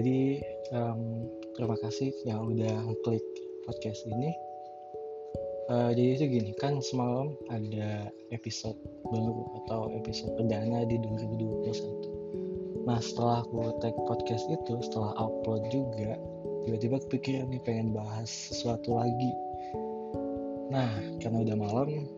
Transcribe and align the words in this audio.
Jadi 0.00 0.40
um, 0.72 1.28
terima 1.60 1.76
kasih 1.76 2.08
yang 2.24 2.48
udah 2.48 2.88
klik 3.04 3.20
podcast 3.68 4.08
ini. 4.08 4.32
Uh, 5.68 5.92
jadi 5.92 6.16
itu 6.16 6.24
gini 6.40 6.56
kan 6.56 6.80
semalam 6.80 7.36
ada 7.52 8.08
episode 8.32 8.80
baru 9.12 9.44
atau 9.60 9.92
episode 10.00 10.32
perdana 10.40 10.88
di 10.88 10.96
2021. 11.04 12.88
Nah 12.88 12.96
setelah 13.04 13.44
aku 13.44 13.76
tag 13.84 13.92
podcast 14.08 14.48
itu, 14.48 14.80
setelah 14.88 15.12
upload 15.20 15.68
juga, 15.68 16.16
tiba-tiba 16.64 16.96
kepikiran 17.04 17.52
nih 17.52 17.60
pengen 17.68 17.92
bahas 17.92 18.32
sesuatu 18.32 18.96
lagi. 18.96 19.32
Nah 20.72 20.96
karena 21.20 21.44
udah 21.44 21.56
malam, 21.60 22.08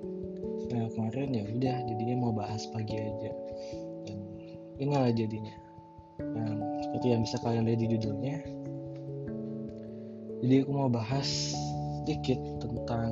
nah 0.70 0.86
kemarin 0.94 1.34
ya 1.34 1.42
udah 1.50 1.76
jadinya 1.90 2.14
mau 2.14 2.30
bahas 2.30 2.62
pagi 2.70 2.94
aja. 2.94 3.34
Dan 4.06 4.22
inilah 4.78 5.10
jadinya. 5.18 5.58
Nah, 6.22 6.71
seperti 7.02 7.18
yang 7.18 7.26
bisa 7.26 7.38
kalian 7.42 7.66
lihat 7.66 7.80
di 7.82 7.88
judulnya. 7.98 8.36
Jadi 10.38 10.54
aku 10.62 10.70
mau 10.70 10.86
bahas 10.86 11.26
sedikit 11.98 12.38
tentang 12.62 13.10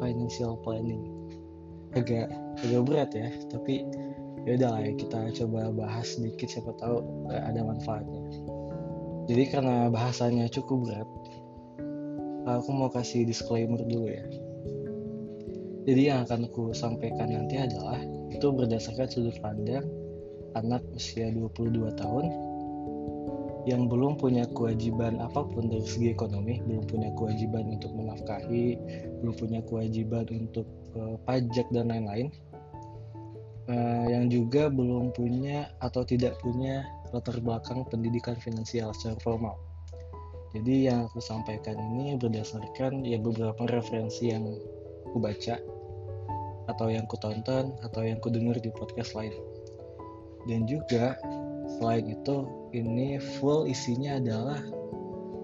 financial 0.00 0.56
planning. 0.64 1.04
Agak 1.92 2.32
agak 2.64 2.82
berat 2.88 3.12
ya, 3.12 3.28
tapi 3.52 3.84
ya 4.48 4.56
udah 4.56 4.72
lah 4.72 4.80
ya 4.88 4.96
kita 4.96 5.20
coba 5.36 5.68
bahas 5.68 6.16
sedikit 6.16 6.48
siapa 6.48 6.72
tahu 6.80 7.28
ada 7.28 7.60
manfaatnya. 7.60 8.24
Jadi 9.28 9.44
karena 9.52 9.92
bahasanya 9.92 10.48
cukup 10.48 10.88
berat, 10.88 11.08
aku 12.48 12.72
mau 12.72 12.88
kasih 12.88 13.28
disclaimer 13.28 13.84
dulu 13.84 14.08
ya. 14.08 14.24
Jadi 15.84 16.08
yang 16.08 16.24
akan 16.24 16.48
aku 16.48 16.72
sampaikan 16.72 17.36
nanti 17.36 17.60
adalah 17.60 18.00
itu 18.32 18.48
berdasarkan 18.48 19.12
sudut 19.12 19.36
pandang 19.44 19.84
anak 20.56 20.80
usia 20.96 21.28
22 21.28 21.92
tahun 22.00 22.47
yang 23.68 23.86
belum 23.86 24.16
punya 24.16 24.48
kewajiban 24.56 25.20
apa 25.20 25.44
pun 25.44 25.68
dari 25.68 25.84
segi 25.84 26.16
ekonomi, 26.16 26.64
belum 26.64 26.88
punya 26.88 27.12
kewajiban 27.12 27.68
untuk 27.76 27.92
menafkahi, 27.92 28.80
belum 29.20 29.34
punya 29.36 29.60
kewajiban 29.68 30.24
untuk 30.32 30.64
uh, 30.96 31.20
pajak 31.28 31.68
dan 31.68 31.92
lain-lain, 31.92 32.32
uh, 33.68 34.04
yang 34.08 34.32
juga 34.32 34.72
belum 34.72 35.12
punya 35.12 35.68
atau 35.84 36.00
tidak 36.02 36.40
punya 36.40 36.88
latar 37.12 37.36
belakang 37.44 37.84
pendidikan 37.92 38.36
finansial 38.40 38.96
secara 38.96 39.20
formal. 39.20 39.56
Jadi 40.56 40.88
yang 40.88 41.04
aku 41.04 41.20
sampaikan 41.20 41.76
ini 41.76 42.16
berdasarkan 42.16 43.04
ya 43.04 43.20
beberapa 43.20 43.68
referensi 43.68 44.32
yang 44.32 44.48
aku 45.12 45.20
baca 45.20 45.60
atau 46.68 46.88
yang 46.88 47.04
ku 47.04 47.20
tonton 47.20 47.76
atau 47.84 48.00
yang 48.00 48.16
ku 48.20 48.32
dengar 48.32 48.56
di 48.56 48.72
podcast 48.72 49.12
lain. 49.12 49.36
Dan 50.48 50.64
juga 50.64 51.20
selain 51.76 52.08
itu 52.08 52.48
ini 52.72 53.20
full 53.20 53.68
isinya 53.68 54.16
adalah 54.16 54.60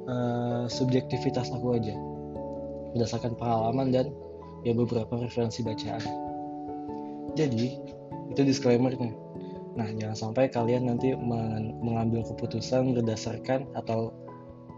uh, 0.09 0.65
subjektivitas 0.67 1.53
aku 1.53 1.77
aja. 1.77 1.95
Berdasarkan 2.97 3.37
pengalaman 3.37 3.93
dan 3.93 4.07
ya 4.65 4.73
beberapa 4.73 5.21
referensi 5.21 5.61
bacaan. 5.61 6.01
Jadi 7.37 7.77
itu 8.33 8.41
disclaimernya. 8.41 9.13
Nah 9.75 9.89
jangan 9.99 10.31
sampai 10.31 10.49
kalian 10.49 10.87
nanti 10.89 11.13
mengambil 11.83 12.23
keputusan 12.25 12.95
berdasarkan 12.95 13.67
atau 13.75 14.15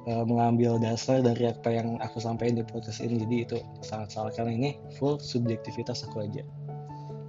uh, 0.08 0.25
mengambil 0.25 0.81
dasar 0.81 1.20
dari 1.20 1.53
apa 1.53 1.69
yang 1.69 2.00
aku 2.00 2.19
sampaikan 2.19 2.58
di 2.58 2.64
podcast 2.64 3.05
ini. 3.05 3.22
Jadi 3.22 3.36
itu 3.44 3.56
sangat 3.84 4.16
salah 4.16 4.33
karena 4.33 4.56
ini 4.56 4.70
full 4.97 5.20
subjektivitas 5.20 6.03
aku 6.08 6.25
aja. 6.25 6.42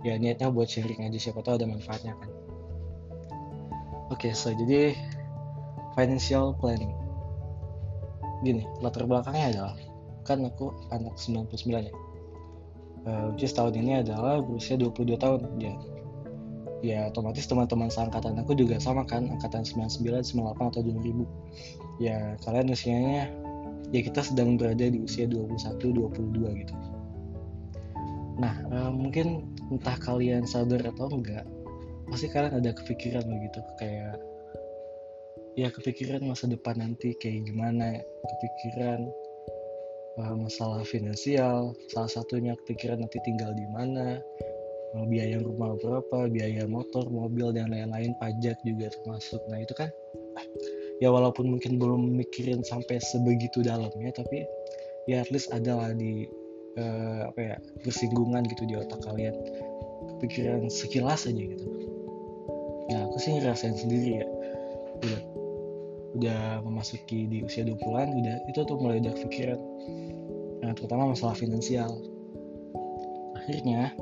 Ya 0.05 0.15
niatnya 0.15 0.47
buat 0.47 0.71
sharing 0.71 1.03
aja. 1.03 1.19
Siapa 1.19 1.43
tahu 1.43 1.59
ada 1.59 1.67
manfaatnya 1.67 2.15
kan 2.15 2.36
Oke, 4.07 4.31
okay, 4.31 4.33
so 4.33 4.55
jadi 4.55 4.95
financial 5.91 6.55
planning. 6.55 6.95
Gini, 8.39 8.63
latar 8.79 9.03
belakangnya 9.03 9.51
adalah 9.51 9.75
kan 10.23 10.47
aku 10.47 10.71
anak 10.95 11.19
99 11.19 11.91
ya. 11.91 11.93
Uh, 13.07 13.31
which 13.35 13.51
tahun 13.51 13.75
ini 13.75 14.03
adalah 14.03 14.39
berusia 14.39 14.79
22 14.79 15.19
tahun 15.19 15.43
ya. 15.59 15.75
Ya 16.79 16.99
otomatis 17.09 17.49
teman-teman 17.51 17.91
seangkatan 17.91 18.39
aku 18.39 18.55
juga 18.55 18.79
sama 18.79 19.03
kan, 19.03 19.27
angkatan 19.27 19.67
99, 19.67 20.23
98 20.39 20.71
atau 20.71 20.81
2000. 20.87 21.27
Ya 21.99 22.39
kalian 22.47 22.71
usianya 22.71 23.27
ya 23.91 24.01
kita 24.03 24.23
sedang 24.23 24.55
berada 24.55 24.87
di 24.87 25.03
usia 25.03 25.27
21, 25.27 25.83
22 25.83 26.61
gitu. 26.63 26.73
Nah, 28.37 28.55
uh, 28.71 28.91
mungkin 28.93 29.49
entah 29.67 29.99
kalian 29.99 30.45
sadar 30.45 30.85
atau 30.95 31.09
enggak, 31.09 31.43
pasti 32.07 32.27
kalian 32.31 32.63
ada 32.63 32.71
kepikiran 32.71 33.25
begitu 33.27 33.59
kayak 33.79 34.15
ya 35.59 35.67
kepikiran 35.73 36.23
masa 36.23 36.47
depan 36.47 36.79
nanti 36.79 37.17
kayak 37.19 37.43
gimana 37.43 37.99
kepikiran 38.23 39.09
uh, 40.21 40.35
masalah 40.37 40.85
finansial 40.87 41.75
salah 41.91 42.11
satunya 42.11 42.53
kepikiran 42.63 43.03
nanti 43.03 43.19
tinggal 43.25 43.51
di 43.57 43.65
mana 43.73 44.21
biaya 45.05 45.37
rumah 45.43 45.77
berapa 45.77 46.31
biaya 46.31 46.65
motor 46.65 47.05
mobil 47.11 47.53
dan 47.53 47.69
lain-lain 47.69 48.17
pajak 48.17 48.57
juga 48.65 48.89
termasuk. 48.89 49.37
Nah 49.51 49.61
itu 49.61 49.75
kan 49.77 49.91
ya 51.03 51.13
walaupun 51.13 51.53
mungkin 51.53 51.77
belum 51.77 52.17
mikirin 52.17 52.65
sampai 52.65 52.97
sebegitu 52.97 53.61
dalamnya 53.61 54.09
tapi 54.15 54.47
ya 55.05 55.21
at 55.21 55.29
least 55.29 55.53
ada 55.53 55.77
lah 55.77 55.91
di 55.93 56.25
uh, 56.81 57.29
apa 57.29 57.39
ya 57.39 57.55
bersinggungan 57.85 58.47
gitu 58.49 58.63
di 58.65 58.73
otak 58.73 59.03
kalian. 59.05 59.35
Kepikiran 60.17 60.65
sekilas 60.71 61.29
aja 61.29 61.37
gitu 61.37 61.67
nah 62.87 62.99
aku 63.07 63.17
sih 63.19 63.35
ngerasain 63.37 63.75
sendiri 63.75 64.23
ya. 64.23 64.25
Udah 64.97 65.21
udah 66.17 66.41
memasuki 66.65 67.29
di 67.29 67.45
usia 67.45 67.61
20-an 67.67 68.09
udah 68.09 68.35
itu 68.49 68.59
tuh 68.65 68.77
mulai 68.79 68.97
ada 69.03 69.13
pikiran 69.13 69.59
nah, 70.63 70.73
terutama 70.73 71.13
masalah 71.13 71.37
finansial. 71.37 71.91
Akhirnya 73.37 73.93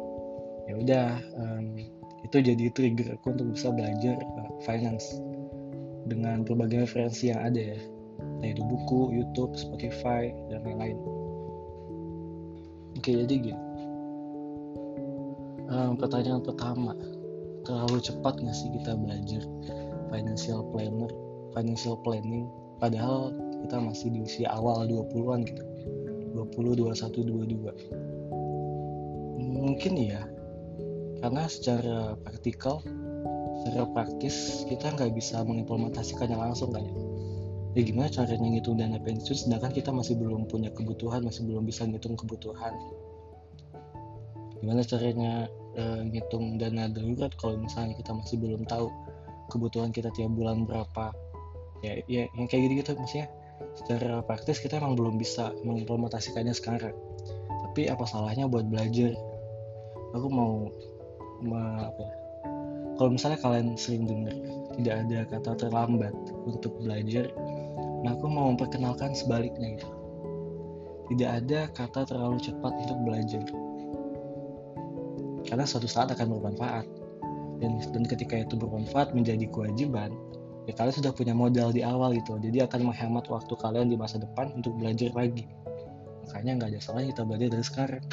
ya 0.65 0.73
udah 0.79 1.07
um, 1.37 1.77
itu 2.25 2.37
jadi 2.41 2.65
trigger 2.73 3.19
aku 3.19 3.37
untuk 3.37 3.53
bisa 3.53 3.69
belajar 3.69 4.17
uh, 4.17 4.49
finance 4.65 5.21
dengan 6.09 6.41
berbagai 6.45 6.89
referensi 6.89 7.29
yang 7.29 7.41
ada 7.41 7.61
ya. 7.75 7.79
Yaitu 8.41 8.63
buku, 8.63 9.11
YouTube, 9.11 9.53
Spotify 9.59 10.31
dan 10.49 10.63
lain-lain. 10.65 10.97
Oke 12.95 13.11
jadi 13.11 13.35
gini. 13.37 13.63
Um, 15.65 15.97
pertanyaan 15.97 16.45
pertama, 16.45 16.93
terlalu 17.65 17.97
cepat 17.99 18.39
nggak 18.39 18.55
sih 18.55 18.69
kita 18.79 18.93
belajar 18.95 19.41
financial 20.13 20.61
planner 20.71 21.11
financial 21.51 21.97
planning? 22.05 22.45
Padahal 22.77 23.33
kita 23.65 23.81
masih 23.81 24.13
di 24.13 24.19
usia 24.21 24.53
awal 24.53 24.85
20-an 24.85 25.41
gitu. 25.43 25.63
20 26.35 26.77
21 26.77 27.25
22 27.31 28.15
mungkin 29.65 29.93
iya. 29.97 30.21
Karena 31.23 31.49
secara 31.49 32.13
praktikal 32.21 32.85
secara 33.63 33.89
praktis 33.89 34.67
kita 34.69 34.93
nggak 34.93 35.17
bisa 35.17 35.41
mengimplementasikannya 35.41 36.37
langsung 36.37 36.69
ya. 36.75 36.85
Ya 37.75 37.81
gimana 37.83 38.07
caranya 38.07 38.47
ngitung 38.55 38.79
dana 38.79 39.01
pensiun 39.01 39.35
sedangkan 39.35 39.73
kita 39.75 39.91
masih 39.91 40.15
belum 40.15 40.47
punya 40.47 40.71
kebutuhan 40.71 41.25
masih 41.25 41.43
belum 41.49 41.65
bisa 41.65 41.83
ngitung 41.83 42.15
kebutuhan. 42.15 42.71
Gimana 44.61 44.85
caranya 44.85 45.49
uh, 45.77 46.01
ngitung 46.07 46.57
dana 46.57 46.89
darurat 46.89 47.31
kalau 47.39 47.59
misalnya 47.59 47.95
kita 47.95 48.11
masih 48.15 48.39
belum 48.39 48.63
tahu 48.67 48.87
kebutuhan 49.51 49.93
kita 49.93 50.09
tiap 50.15 50.31
bulan 50.33 50.65
berapa. 50.65 51.13
Ya 51.83 52.01
ya 52.09 52.25
yang 52.33 52.47
kayak 52.49 52.71
gitu 52.71 52.73
gitu 52.81 52.91
maksudnya. 52.97 53.27
Secara 53.75 54.19
praktis 54.23 54.59
kita 54.59 54.83
emang 54.83 54.99
belum 54.99 55.15
bisa 55.15 55.55
mengimplementasikannya 55.63 56.51
sekarang. 56.51 56.95
Tapi 57.71 57.87
apa 57.87 58.03
salahnya 58.03 58.51
buat 58.51 58.67
belajar? 58.67 59.15
Aku 60.15 60.27
mau 60.31 60.71
ma, 61.43 61.91
apa 61.91 62.01
ya, 62.03 62.15
kalau 62.95 63.09
misalnya 63.11 63.39
kalian 63.43 63.75
sering 63.75 64.07
dengar 64.07 64.35
tidak 64.75 64.95
ada 65.07 65.19
kata 65.27 65.51
terlambat 65.67 66.15
untuk 66.47 66.75
belajar 66.79 67.31
nah 68.03 68.13
aku 68.13 68.29
mau 68.29 68.53
memperkenalkan 68.53 69.17
sebaliknya 69.17 69.81
gitu. 69.81 69.89
Tidak 71.09 71.29
ada 71.29 71.59
kata 71.73 72.05
terlalu 72.05 72.37
cepat 72.37 72.73
untuk 72.85 72.97
belajar 73.01 73.41
karena 75.45 75.63
suatu 75.63 75.85
saat 75.85 76.11
akan 76.11 76.37
bermanfaat. 76.37 76.85
Dan 77.55 77.79
dan 77.79 78.03
ketika 78.03 78.35
itu 78.43 78.59
bermanfaat 78.59 79.15
menjadi 79.15 79.47
kewajiban 79.47 80.11
ya 80.65 80.73
kalian 80.73 80.95
sudah 80.97 81.13
punya 81.13 81.33
modal 81.37 81.69
di 81.69 81.85
awal 81.85 82.13
gitu. 82.17 82.37
Jadi 82.41 82.65
akan 82.65 82.91
menghemat 82.91 83.29
waktu 83.29 83.53
kalian 83.53 83.87
di 83.93 83.97
masa 83.97 84.17
depan 84.17 84.51
untuk 84.57 84.73
belajar 84.77 85.13
lagi. 85.13 85.45
Makanya 86.25 86.51
nggak 86.57 86.69
ada 86.73 86.79
salahnya 86.81 87.09
kita 87.13 87.23
belajar 87.23 87.47
dari 87.53 87.65
sekarang. 87.65 88.03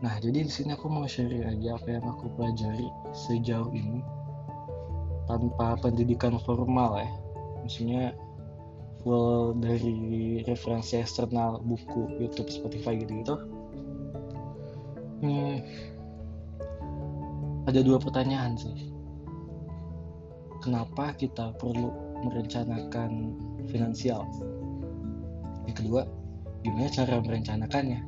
Nah 0.00 0.14
jadi 0.20 0.44
di 0.44 0.52
sini 0.52 0.72
aku 0.72 0.88
mau 0.88 1.04
share 1.04 1.48
aja 1.48 1.76
apa 1.76 1.88
yang 1.88 2.04
aku 2.08 2.32
pelajari 2.36 2.88
sejauh 3.12 3.70
ini. 3.76 4.00
Tanpa 5.24 5.80
pendidikan 5.80 6.36
formal 6.44 7.00
ya. 7.00 7.10
Maksudnya 7.64 8.12
full 9.04 9.56
dari 9.60 10.40
referensi 10.48 10.96
eksternal 10.96 11.60
buku 11.60 12.20
YouTube 12.20 12.48
Spotify 12.48 12.96
gitu 12.96 13.12
gitu 13.20 13.36
hmm, 15.24 15.56
ada 17.64 17.80
dua 17.80 17.96
pertanyaan 17.96 18.60
sih. 18.60 18.92
Kenapa 20.60 21.16
kita 21.16 21.56
perlu 21.56 21.92
merencanakan 22.24 23.36
finansial? 23.68 24.24
Yang 25.68 25.76
kedua 25.84 26.02
gimana 26.64 26.88
cara 26.92 27.20
merencanakannya? 27.20 28.00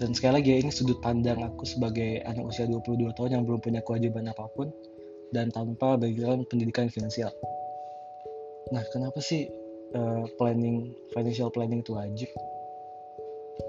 Dan 0.00 0.16
sekali 0.16 0.42
lagi 0.42 0.52
ini 0.66 0.72
sudut 0.72 0.98
pandang 0.98 1.40
aku 1.46 1.62
sebagai 1.62 2.24
anak 2.26 2.48
usia 2.48 2.66
22 2.66 3.14
tahun 3.14 3.38
yang 3.38 3.42
belum 3.46 3.60
punya 3.62 3.80
kewajiban 3.86 4.26
apa 4.28 4.50
pun 4.56 4.72
dan 5.30 5.48
tanpa 5.54 5.94
background 5.94 6.48
pendidikan 6.50 6.90
finansial. 6.90 7.30
Nah 8.74 8.82
kenapa 8.90 9.20
sih 9.22 9.46
uh, 9.94 10.24
planning 10.40 10.90
financial 11.12 11.52
planning 11.54 11.84
itu 11.84 11.94
wajib? 11.94 12.28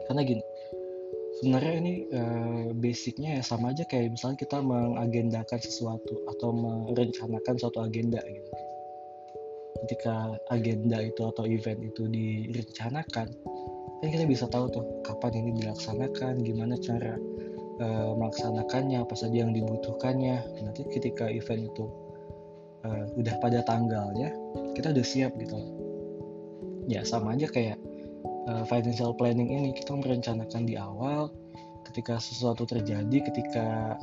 Karena 0.09 0.23
gini 0.25 0.43
sebenarnya 1.43 1.73
ini 1.83 1.93
uh, 2.15 2.71
basicnya 2.71 3.35
ya 3.35 3.43
sama 3.43 3.75
aja 3.75 3.83
kayak 3.83 4.15
misalnya 4.15 4.39
kita 4.39 4.63
mengagendakan 4.63 5.59
sesuatu 5.59 6.23
atau 6.31 6.55
merencanakan 6.55 7.59
suatu 7.59 7.83
agenda 7.83 8.23
gitu. 8.23 8.51
Ketika 9.83 10.39
agenda 10.47 11.03
itu 11.03 11.19
atau 11.27 11.43
event 11.43 11.83
itu 11.83 12.07
direncanakan 12.07 13.27
kan 13.99 14.07
kita 14.11 14.23
bisa 14.23 14.47
tahu 14.47 14.71
tuh 14.71 14.83
kapan 15.03 15.43
ini 15.43 15.63
dilaksanakan 15.63 16.43
gimana 16.47 16.79
cara 16.79 17.19
uh, 17.83 18.15
melaksanakannya 18.15 19.03
apa 19.03 19.15
saja 19.19 19.43
yang 19.43 19.51
dibutuhkannya. 19.51 20.39
Nanti 20.63 20.87
ketika 20.95 21.27
event 21.27 21.67
itu 21.67 21.91
uh, 22.87 23.03
udah 23.19 23.35
pada 23.43 23.59
tanggalnya 23.67 24.31
kita 24.79 24.95
udah 24.95 25.03
siap 25.03 25.35
gitu. 25.35 25.59
Ya 26.87 27.03
sama 27.03 27.35
aja 27.35 27.51
kayak 27.51 27.82
uh, 28.47 28.63
financial 28.67 29.15
planning 29.15 29.49
ini 29.51 29.69
kita 29.75 29.95
merencanakan 29.95 30.63
di 30.67 30.75
awal 30.75 31.31
ketika 31.91 32.17
sesuatu 32.17 32.63
terjadi 32.63 33.17
ketika 33.29 33.97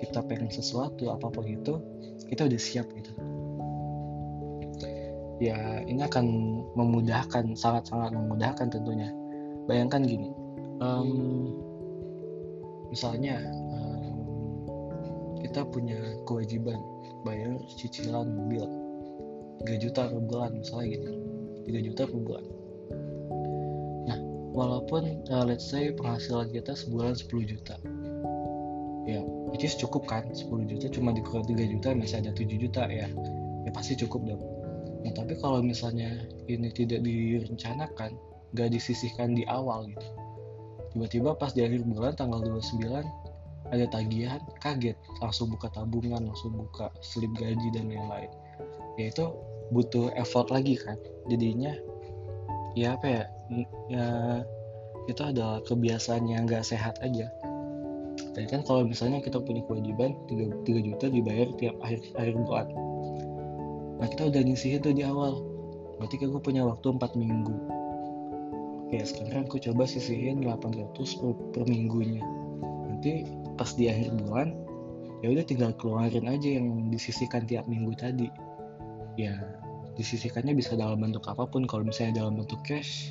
kita 0.00 0.20
pengen 0.24 0.48
sesuatu 0.48 1.12
apa 1.12 1.28
pun 1.28 1.44
itu 1.46 1.78
kita 2.28 2.46
udah 2.46 2.60
siap 2.60 2.86
gitu. 2.96 3.12
Ya 5.40 5.80
ini 5.88 6.04
akan 6.04 6.26
memudahkan 6.76 7.56
sangat-sangat 7.56 8.12
memudahkan 8.12 8.68
tentunya. 8.68 9.08
Bayangkan 9.64 10.04
gini 10.04 10.28
um, 10.82 11.10
misalnya 12.92 13.40
um, 13.72 14.16
kita 15.40 15.64
punya 15.64 15.96
kewajiban 16.28 16.76
bayar 17.24 17.56
cicilan 17.68 18.28
mobil. 18.28 18.64
3 19.60 19.76
juta 19.76 20.08
per 20.08 20.20
bulan 20.24 20.56
misalnya 20.56 20.96
gini 20.96 21.12
3 21.68 21.86
juta 21.92 22.08
per 22.08 22.16
bulan 22.16 22.44
walaupun 24.50 25.22
uh, 25.30 25.44
let's 25.46 25.66
say 25.66 25.94
penghasilan 25.94 26.50
kita 26.50 26.74
sebulan 26.74 27.14
10 27.14 27.50
juta 27.50 27.74
ya 29.08 29.22
is 29.60 29.76
cukup 29.76 30.08
kan 30.08 30.24
10 30.32 30.46
juta 30.70 30.86
cuma 30.88 31.12
dikurang 31.12 31.44
3 31.44 31.56
juta 31.68 31.92
masih 31.92 32.24
ada 32.24 32.32
7 32.32 32.48
juta 32.48 32.88
ya 32.88 33.06
ya 33.66 33.70
pasti 33.76 33.92
cukup 33.98 34.24
dong 34.24 34.42
Nah, 35.00 35.12
tapi 35.16 35.32
kalau 35.40 35.64
misalnya 35.64 36.28
ini 36.44 36.68
tidak 36.72 37.00
direncanakan, 37.04 38.12
gak 38.52 38.68
disisihkan 38.72 39.32
di 39.32 39.48
awal 39.48 39.88
gitu. 39.88 40.08
Tiba-tiba 40.92 41.38
pas 41.38 41.54
di 41.54 41.64
akhir 41.64 41.86
bulan 41.86 42.18
tanggal 42.18 42.42
29 42.44 43.06
ada 43.70 43.86
tagihan, 43.94 44.42
kaget, 44.58 44.98
langsung 45.22 45.54
buka 45.54 45.70
tabungan, 45.70 46.26
langsung 46.26 46.58
buka 46.58 46.90
slip 47.00 47.30
gaji 47.38 47.70
dan 47.70 47.86
lain-lain. 47.86 48.30
Ya 48.98 49.14
itu 49.14 49.30
butuh 49.70 50.10
effort 50.18 50.50
lagi 50.50 50.74
kan. 50.74 50.98
Jadinya 51.30 51.72
ya 52.74 52.98
apa 52.98 53.06
ya? 53.06 53.24
Ya 53.90 54.08
itu 55.10 55.22
adalah 55.26 55.58
kebiasaan 55.66 56.30
yang 56.30 56.46
gak 56.46 56.62
sehat 56.62 57.02
aja. 57.02 57.26
Dan 58.30 58.46
kan 58.46 58.60
kalau 58.62 58.86
misalnya 58.86 59.18
kita 59.18 59.42
punya 59.42 59.64
kewajiban 59.66 60.14
3, 60.30 60.62
3 60.62 60.86
juta 60.86 61.06
dibayar 61.10 61.48
tiap 61.58 61.76
akhir 61.82 62.00
akhir 62.14 62.34
bulan. 62.46 62.68
Nah 63.98 64.06
kita 64.06 64.30
udah 64.30 64.42
nyisihin 64.46 64.80
tuh 64.80 64.94
di 64.94 65.02
awal. 65.02 65.42
Berarti 65.98 66.16
kan 66.16 66.30
gue 66.30 66.42
punya 66.42 66.62
waktu 66.62 66.94
4 66.94 67.18
minggu. 67.18 67.56
Oke 68.86 69.02
sekarang 69.02 69.46
aku 69.50 69.58
coba 69.58 69.86
sisihin 69.86 70.46
800 70.46 70.94
per, 70.94 71.32
per 71.54 71.62
minggunya. 71.66 72.22
Nanti 72.86 73.26
pas 73.58 73.70
di 73.74 73.90
akhir 73.90 74.14
bulan 74.24 74.54
ya 75.20 75.36
udah 75.36 75.44
tinggal 75.44 75.70
keluarin 75.76 76.24
aja 76.30 76.48
yang 76.60 76.88
disisihkan 76.88 77.44
tiap 77.50 77.66
minggu 77.66 77.92
tadi. 77.98 78.30
Ya 79.18 79.36
disisihkannya 79.98 80.54
bisa 80.54 80.78
dalam 80.78 81.02
bentuk 81.02 81.26
apa 81.26 81.44
pun. 81.50 81.66
Kalau 81.66 81.82
misalnya 81.82 82.24
dalam 82.24 82.38
bentuk 82.38 82.62
cash 82.62 83.10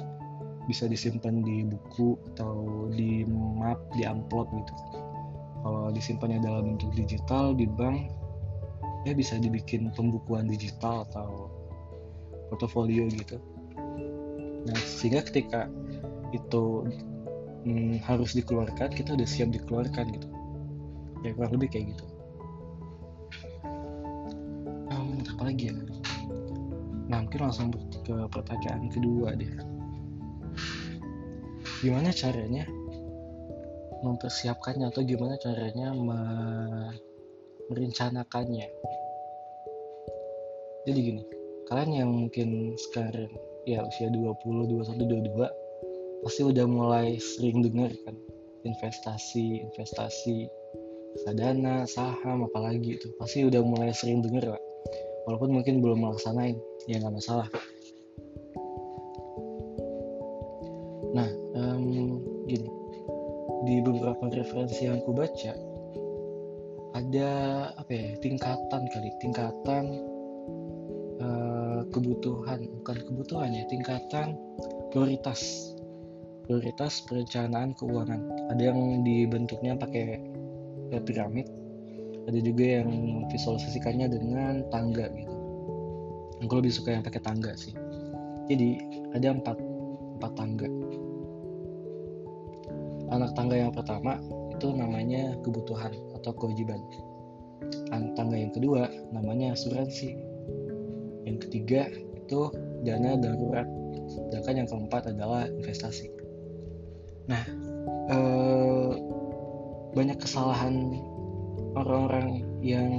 bisa 0.69 0.85
disimpan 0.85 1.41
di 1.41 1.65
buku 1.65 2.13
atau 2.33 2.85
di 2.93 3.25
map 3.57 3.81
di 3.97 4.05
amplop 4.05 4.45
gitu. 4.53 4.73
Kalau 5.65 5.89
disimpannya 5.89 6.45
dalam 6.45 6.77
bentuk 6.77 6.93
digital 6.93 7.57
di 7.57 7.65
bank 7.65 8.13
ya 9.09 9.17
bisa 9.17 9.41
dibikin 9.41 9.89
pembukuan 9.97 10.45
digital 10.45 11.09
atau 11.09 11.49
portofolio 12.53 13.09
gitu. 13.09 13.41
Nah 14.69 14.77
sehingga 14.85 15.25
ketika 15.25 15.65
itu 16.37 16.85
hmm, 17.65 17.97
harus 18.05 18.37
dikeluarkan 18.37 18.93
kita 18.93 19.17
udah 19.17 19.25
siap 19.25 19.49
dikeluarkan 19.49 20.05
gitu. 20.13 20.29
Ya 21.25 21.33
kurang 21.33 21.57
lebih 21.57 21.73
kayak 21.73 21.97
gitu. 21.97 22.05
Um, 24.93 25.17
apa 25.25 25.41
lagi 25.49 25.73
ya? 25.73 25.75
Nah 27.09 27.25
mungkin 27.25 27.41
langsung 27.41 27.73
ke 28.05 28.15
pertanyaan 28.29 28.85
kedua 28.93 29.33
deh 29.33 29.49
gimana 31.79 32.11
caranya 32.11 32.67
mempersiapkannya 34.03 34.91
atau 34.91 35.01
gimana 35.03 35.39
caranya 35.39 35.95
me 35.95 36.19
merencanakannya? 37.71 38.67
Jadi 40.83 40.99
gini 40.99 41.23
kalian 41.71 41.91
yang 42.03 42.09
mungkin 42.11 42.75
sekarang 42.89 43.29
ya 43.63 43.85
usia 43.85 44.09
20, 44.11 44.35
21, 44.75 45.07
22 45.31 46.25
pasti 46.25 46.41
udah 46.43 46.65
mulai 46.67 47.15
sering 47.15 47.63
dengar 47.63 47.93
kan 48.03 48.15
investasi, 48.67 49.63
investasi 49.71 50.51
sadana, 51.23 51.87
saham 51.87 52.43
apalagi 52.43 52.99
itu. 52.99 53.07
Pasti 53.15 53.47
udah 53.47 53.63
mulai 53.63 53.95
sering 53.95 54.19
dengar 54.19 54.57
lah 54.57 54.61
walaupun 55.29 55.61
mungkin 55.61 55.79
belum 55.79 56.01
melaksanain 56.01 56.57
ya 56.89 56.97
nggak 56.97 57.21
masalah 57.21 57.47
referensi 64.49 64.89
yang 64.89 64.97
aku 65.05 65.13
baca 65.13 65.53
ada 66.97 67.29
apa 67.77 67.91
ya 67.93 68.17
tingkatan 68.17 68.81
kali 68.89 69.09
tingkatan 69.21 69.83
uh, 71.21 71.85
kebutuhan 71.93 72.65
bukan 72.81 72.97
kebutuhan 73.05 73.53
ya 73.53 73.63
tingkatan 73.69 74.33
prioritas 74.89 75.69
prioritas 76.49 77.05
perencanaan 77.05 77.77
keuangan. 77.77 78.25
Ada 78.49 78.73
yang 78.73 79.05
dibentuknya 79.05 79.77
pakai 79.77 80.17
piramid 81.05 81.45
ada 82.25 82.39
juga 82.41 82.81
yang 82.81 82.89
visualisasikannya 83.29 84.09
dengan 84.09 84.65
tangga 84.73 85.13
gitu. 85.13 85.35
Aku 86.41 86.57
lebih 86.57 86.73
suka 86.73 86.97
yang 86.97 87.05
pakai 87.05 87.21
tangga 87.21 87.53
sih. 87.53 87.77
Jadi 88.49 88.81
ada 89.13 89.37
empat 89.37 89.57
empat 90.17 90.31
tangga. 90.33 90.69
Anak 93.13 93.33
tangga 93.37 93.55
yang 93.57 93.73
pertama 93.73 94.17
itu 94.59 94.75
namanya 94.75 95.39
kebutuhan 95.39 95.95
atau 96.19 96.35
kewajiban. 96.35 96.83
Tangga 97.89 98.35
yang 98.35 98.51
kedua 98.51 98.91
namanya 99.15 99.55
asuransi. 99.55 100.19
Yang 101.23 101.47
ketiga 101.47 101.87
itu 102.11 102.51
dana 102.83 103.15
darurat. 103.15 103.63
Sedangkan 104.11 104.55
yang 104.59 104.67
keempat 104.67 105.15
adalah 105.15 105.47
investasi. 105.47 106.11
Nah, 107.31 107.43
eh, 108.11 108.91
banyak 109.95 110.19
kesalahan 110.19 110.91
orang-orang 111.79 112.43
yang 112.59 112.91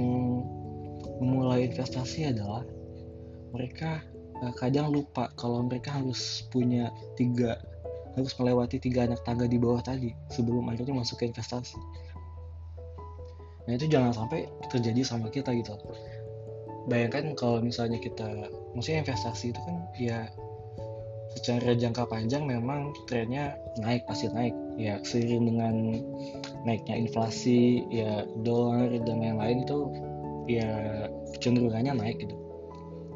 memulai 1.21 1.69
investasi 1.69 2.33
adalah 2.33 2.65
mereka 3.53 4.01
eh, 4.41 4.53
kadang 4.57 4.89
lupa 4.89 5.29
kalau 5.37 5.61
mereka 5.61 6.01
harus 6.01 6.41
punya 6.49 6.89
tiga 7.13 7.61
harus 8.15 8.33
melewati 8.35 8.77
tiga 8.81 9.07
anak 9.07 9.23
tangga 9.23 9.47
di 9.47 9.55
bawah 9.55 9.79
tadi 9.79 10.11
sebelum 10.31 10.67
akhirnya 10.67 10.95
masuk 10.95 11.23
ke 11.23 11.31
investasi. 11.31 11.79
Nah 13.67 13.73
itu 13.77 13.87
jangan 13.87 14.11
sampai 14.11 14.49
terjadi 14.67 15.01
sama 15.05 15.29
kita 15.29 15.53
gitu. 15.55 15.73
Bayangkan 16.89 17.37
kalau 17.37 17.61
misalnya 17.61 18.01
kita 18.01 18.49
maksudnya 18.73 19.05
investasi 19.05 19.53
itu 19.53 19.61
kan 19.61 19.77
ya 19.95 20.19
secara 21.37 21.71
jangka 21.77 22.03
panjang 22.11 22.43
memang 22.43 22.91
trennya 23.07 23.55
naik 23.79 24.03
pasti 24.09 24.27
naik. 24.33 24.55
Ya 24.75 24.99
seiring 25.05 25.45
dengan 25.45 25.75
naiknya 26.65 27.07
inflasi 27.07 27.85
ya 27.93 28.25
dolar 28.41 28.91
dan 29.05 29.21
lain-lain 29.21 29.63
itu 29.63 29.79
ya 30.49 30.69
cenderungannya 31.39 31.95
naik 31.95 32.17
gitu. 32.27 32.35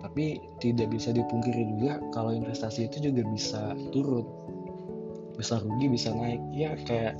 Tapi 0.05 0.39
tidak 0.61 0.93
bisa 0.93 1.09
dipungkiri 1.11 1.65
juga 1.75 1.97
kalau 2.13 2.31
investasi 2.31 2.85
itu 2.87 3.09
juga 3.09 3.25
bisa 3.25 3.73
turun 3.89 4.23
bisa 5.35 5.59
rugi 5.61 5.87
bisa 5.91 6.09
naik. 6.11 6.41
Ya 6.55 6.73
kayak 6.87 7.15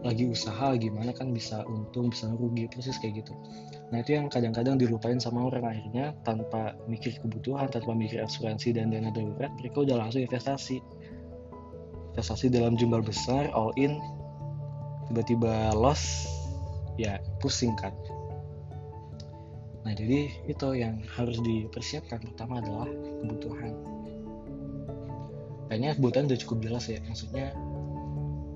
lagi 0.00 0.32
usaha 0.32 0.72
gimana 0.80 1.12
kan 1.12 1.28
bisa 1.36 1.60
untung 1.68 2.08
bisa 2.08 2.32
rugi 2.32 2.64
persis 2.72 2.96
kayak 2.96 3.20
gitu. 3.24 3.36
Nah 3.92 4.00
itu 4.00 4.16
yang 4.16 4.32
kadang-kadang 4.32 4.80
dilupain 4.80 5.20
sama 5.20 5.52
orang. 5.52 5.66
Akhirnya 5.66 6.16
tanpa 6.24 6.72
mikir 6.88 7.20
kebutuhan 7.20 7.68
tanpa 7.68 7.92
mikir 7.92 8.24
asuransi 8.24 8.72
dan 8.72 8.88
dana 8.88 9.12
darurat 9.12 9.52
mereka 9.60 9.84
udah 9.84 10.00
langsung 10.00 10.24
investasi. 10.24 10.80
Investasi 12.16 12.48
dalam 12.48 12.80
jumlah 12.80 13.04
besar 13.04 13.52
all 13.52 13.76
in 13.76 14.00
tiba-tiba 15.10 15.76
loss 15.76 16.24
ya 16.96 17.20
pusing 17.44 17.76
kan. 17.76 17.92
Nah 19.84 19.92
jadi 19.96 20.32
itu 20.48 20.68
yang 20.76 21.00
harus 21.12 21.40
dipersiapkan. 21.44 22.24
Pertama 22.24 22.64
adalah 22.64 22.88
kebutuhan 23.20 23.99
kayaknya 25.70 25.94
kebutuhan 25.94 26.26
udah 26.26 26.40
cukup 26.42 26.58
jelas 26.66 26.84
ya. 26.90 26.98
Maksudnya 27.06 27.54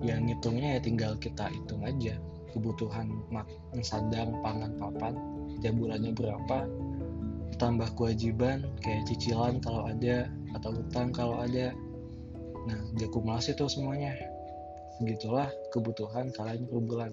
yang 0.02 0.26
ngitungnya 0.26 0.76
ya 0.76 0.80
tinggal 0.82 1.14
kita 1.22 1.46
hitung 1.46 1.86
aja. 1.86 2.18
Kebutuhan 2.50 3.06
makan 3.30 3.80
sandang 3.86 4.34
pangan 4.42 4.74
papan 4.78 5.14
tiap 5.62 5.78
bulannya 5.78 6.10
berapa 6.10 6.66
tambah 7.54 7.86
kewajiban 7.94 8.66
kayak 8.82 9.06
cicilan 9.06 9.62
kalau 9.62 9.86
ada 9.86 10.26
atau 10.58 10.74
utang 10.74 11.14
kalau 11.14 11.38
ada. 11.38 11.70
Nah 12.66 12.80
diakumulasi 12.98 13.54
tuh 13.54 13.70
semuanya. 13.70 14.18
Segitulah 14.98 15.46
kebutuhan 15.70 16.34
kalian 16.34 16.66
per 16.66 16.82
bulan. 16.82 17.12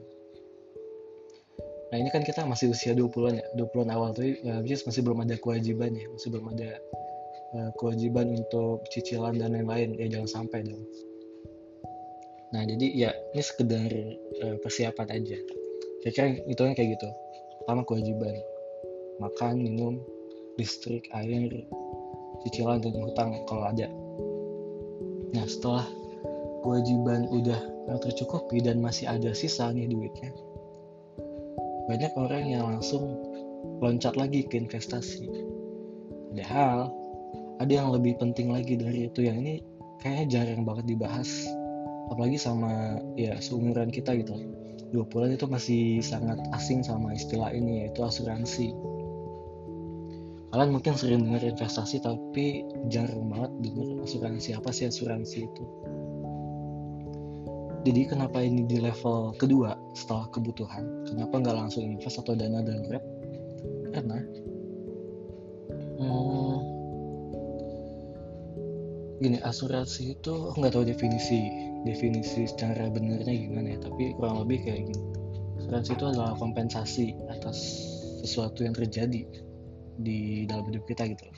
Nah 1.94 1.98
ini 2.02 2.10
kan 2.10 2.26
kita 2.26 2.42
masih 2.50 2.74
usia 2.74 2.98
20-an 2.98 3.38
ya 3.38 3.46
20-an 3.54 3.90
awal. 3.94 4.18
Tuh 4.18 4.26
ya, 4.26 4.66
masih 4.66 5.02
belum 5.06 5.22
ada 5.30 5.38
kewajiban 5.38 5.94
ya 5.94 6.10
masih 6.10 6.34
belum 6.34 6.58
ada 6.58 6.82
kewajiban 7.80 8.32
untuk 8.36 8.86
cicilan 8.92 9.36
dan 9.38 9.56
lain-lain. 9.56 9.96
Ya 10.00 10.08
jangan 10.08 10.48
sampai 10.48 10.64
dong. 10.66 10.84
Nah 12.52 12.64
jadi 12.68 12.88
ya 12.92 13.12
ini 13.36 13.44
sekedar 13.44 13.92
uh, 14.44 14.56
persiapan 14.60 15.08
aja. 15.22 15.38
Kira-kira 16.04 16.44
itu 16.48 16.62
kan 16.62 16.74
kayak 16.76 17.00
gitu. 17.00 17.10
Pertama 17.64 17.82
kewajiban. 17.88 18.36
Makan 19.22 19.62
minum 19.62 20.02
listrik 20.58 21.06
air 21.14 21.52
cicilan 22.48 22.82
dan 22.82 22.96
hutang 22.98 23.38
kalau 23.46 23.70
ada. 23.70 23.88
Nah 25.32 25.46
setelah 25.48 25.86
kewajiban 26.66 27.30
udah 27.30 27.60
tercukupi 28.02 28.64
dan 28.64 28.80
masih 28.80 29.10
ada 29.10 29.36
sisa 29.36 29.68
nih 29.74 29.90
duitnya 29.90 30.32
banyak 31.92 32.14
orang 32.16 32.46
yang 32.48 32.64
langsung 32.72 33.20
loncat 33.84 34.16
lagi 34.16 34.48
ke 34.48 34.56
investasi. 34.56 35.28
Padahal 36.32 36.94
ada 37.62 37.72
yang 37.72 37.94
lebih 37.94 38.18
penting 38.18 38.50
lagi 38.50 38.74
dari 38.74 39.06
itu 39.06 39.22
yang 39.22 39.38
ini 39.38 39.62
kayaknya 40.02 40.26
jarang 40.42 40.66
banget 40.66 40.90
dibahas 40.90 41.30
apalagi 42.10 42.42
sama 42.42 42.98
ya 43.16 43.38
seumuran 43.38 43.94
kita 43.94 44.18
gitu. 44.18 44.36
20 44.92 45.40
itu 45.40 45.48
masih 45.48 45.84
sangat 46.04 46.36
asing 46.52 46.84
sama 46.84 47.16
istilah 47.16 47.54
ini 47.56 47.88
yaitu 47.88 48.04
asuransi. 48.04 48.76
Kalian 50.52 50.76
mungkin 50.76 51.00
sering 51.00 51.24
dengar 51.24 51.40
investasi 51.48 52.04
tapi 52.04 52.68
jarang 52.92 53.32
banget 53.32 53.52
dengar 53.64 54.04
asuransi. 54.04 54.52
Apa 54.60 54.76
sih 54.76 54.92
asuransi 54.92 55.48
itu? 55.48 55.64
Jadi 57.88 58.02
kenapa 58.04 58.44
ini 58.44 58.68
di 58.68 58.84
level 58.84 59.32
kedua 59.40 59.80
setelah 59.96 60.28
kebutuhan? 60.36 61.08
Kenapa 61.08 61.40
nggak 61.40 61.56
langsung 61.56 61.88
invest 61.88 62.20
atau 62.20 62.36
dana 62.36 62.60
darurat 62.60 63.02
karena 63.96 64.20
hmm, 66.00 66.41
gini 69.22 69.38
asuransi 69.46 70.18
itu 70.18 70.34
nggak 70.58 70.74
tahu 70.74 70.84
definisi 70.84 71.54
definisi 71.86 72.50
secara 72.50 72.90
benernya 72.90 73.32
gimana 73.32 73.78
ya 73.78 73.80
tapi 73.80 74.18
kurang 74.18 74.42
lebih 74.44 74.66
kayak 74.66 74.82
gini. 74.90 75.04
Asuransi 75.62 75.90
itu 75.94 76.06
adalah 76.10 76.34
kompensasi 76.42 77.06
atas 77.30 77.58
sesuatu 78.26 78.66
yang 78.66 78.74
terjadi 78.74 79.24
di 80.02 80.50
dalam 80.50 80.66
hidup 80.70 80.84
kita 80.90 81.06
gitu 81.06 81.30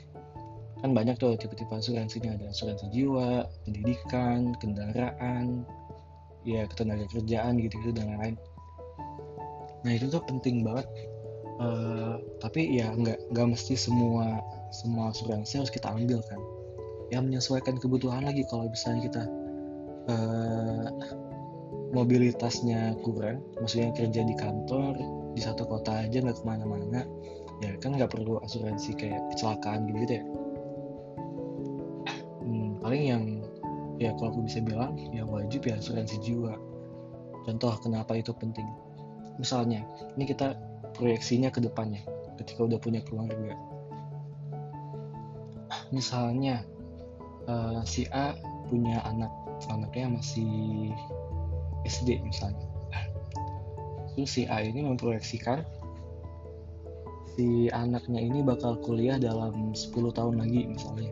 kan 0.84 0.92
banyak 0.92 1.16
tuh 1.16 1.32
tipe-tipe 1.40 1.72
asuransinya 1.72 2.36
ada 2.36 2.52
asuransi 2.52 2.92
jiwa 2.92 3.48
pendidikan 3.64 4.52
kendaraan 4.60 5.64
ya 6.44 6.68
ketenaga 6.68 7.08
kerjaan 7.08 7.56
gitu-gitu 7.56 7.96
dan 7.96 8.12
lain-lain. 8.12 8.36
Nah 9.80 9.92
itu 9.96 10.12
tuh 10.12 10.20
penting 10.28 10.60
banget. 10.60 10.84
Uh, 11.56 12.20
tapi 12.36 12.68
ya 12.68 12.92
nggak 12.92 13.16
nggak 13.32 13.46
mesti 13.56 13.80
semua 13.80 14.44
semua 14.74 15.08
asuransi 15.08 15.62
harus 15.62 15.72
kita 15.72 15.88
ambil 15.88 16.20
kan 16.26 16.36
yang 17.12 17.28
menyesuaikan 17.28 17.76
kebutuhan 17.76 18.24
lagi 18.24 18.44
kalau 18.48 18.68
misalnya 18.68 19.00
kita 19.08 19.22
uh, 20.08 20.88
mobilitasnya 21.92 22.96
kurang 23.04 23.44
maksudnya 23.60 23.92
kerja 23.92 24.20
di 24.24 24.34
kantor 24.34 24.98
di 25.34 25.40
satu 25.42 25.66
kota 25.66 26.06
aja 26.06 26.22
nggak 26.22 26.38
ke 26.40 26.44
mana-mana 26.46 27.02
ya 27.62 27.70
kan 27.78 27.94
nggak 27.94 28.10
perlu 28.10 28.42
asuransi 28.42 28.98
kayak 28.98 29.20
kecelakaan 29.34 29.86
gitu, 29.86 29.98
-gitu 30.02 30.12
ya. 30.18 30.24
Hmm, 32.44 32.70
paling 32.82 33.04
yang 33.08 33.24
ya 34.02 34.10
kalau 34.18 34.34
aku 34.34 34.40
bisa 34.44 34.58
bilang 34.60 34.98
ya 35.14 35.22
wajib 35.22 35.64
ya 35.64 35.78
asuransi 35.78 36.18
jiwa. 36.18 36.58
Contoh 37.46 37.72
kenapa 37.78 38.18
itu 38.18 38.34
penting. 38.34 38.66
Misalnya 39.38 39.86
ini 40.18 40.24
kita 40.26 40.58
proyeksinya 40.98 41.50
ke 41.50 41.62
depannya 41.62 42.02
ketika 42.42 42.66
udah 42.66 42.78
punya 42.82 43.00
keluarga. 43.06 43.54
Misalnya 45.94 46.66
uh, 47.48 47.80
si 47.84 48.08
A 48.12 48.36
punya 48.68 49.00
anak 49.04 49.30
anaknya 49.70 50.18
masih 50.18 50.92
SD 51.84 52.20
misalnya. 52.24 52.64
Terus 54.14 54.30
si 54.30 54.42
A 54.46 54.62
ini 54.62 54.86
memproyeksikan 54.86 55.66
si 57.34 57.66
anaknya 57.74 58.22
ini 58.22 58.46
bakal 58.46 58.78
kuliah 58.78 59.18
dalam 59.18 59.74
10 59.74 59.90
tahun 59.90 60.38
lagi 60.38 60.70
misalnya. 60.70 61.10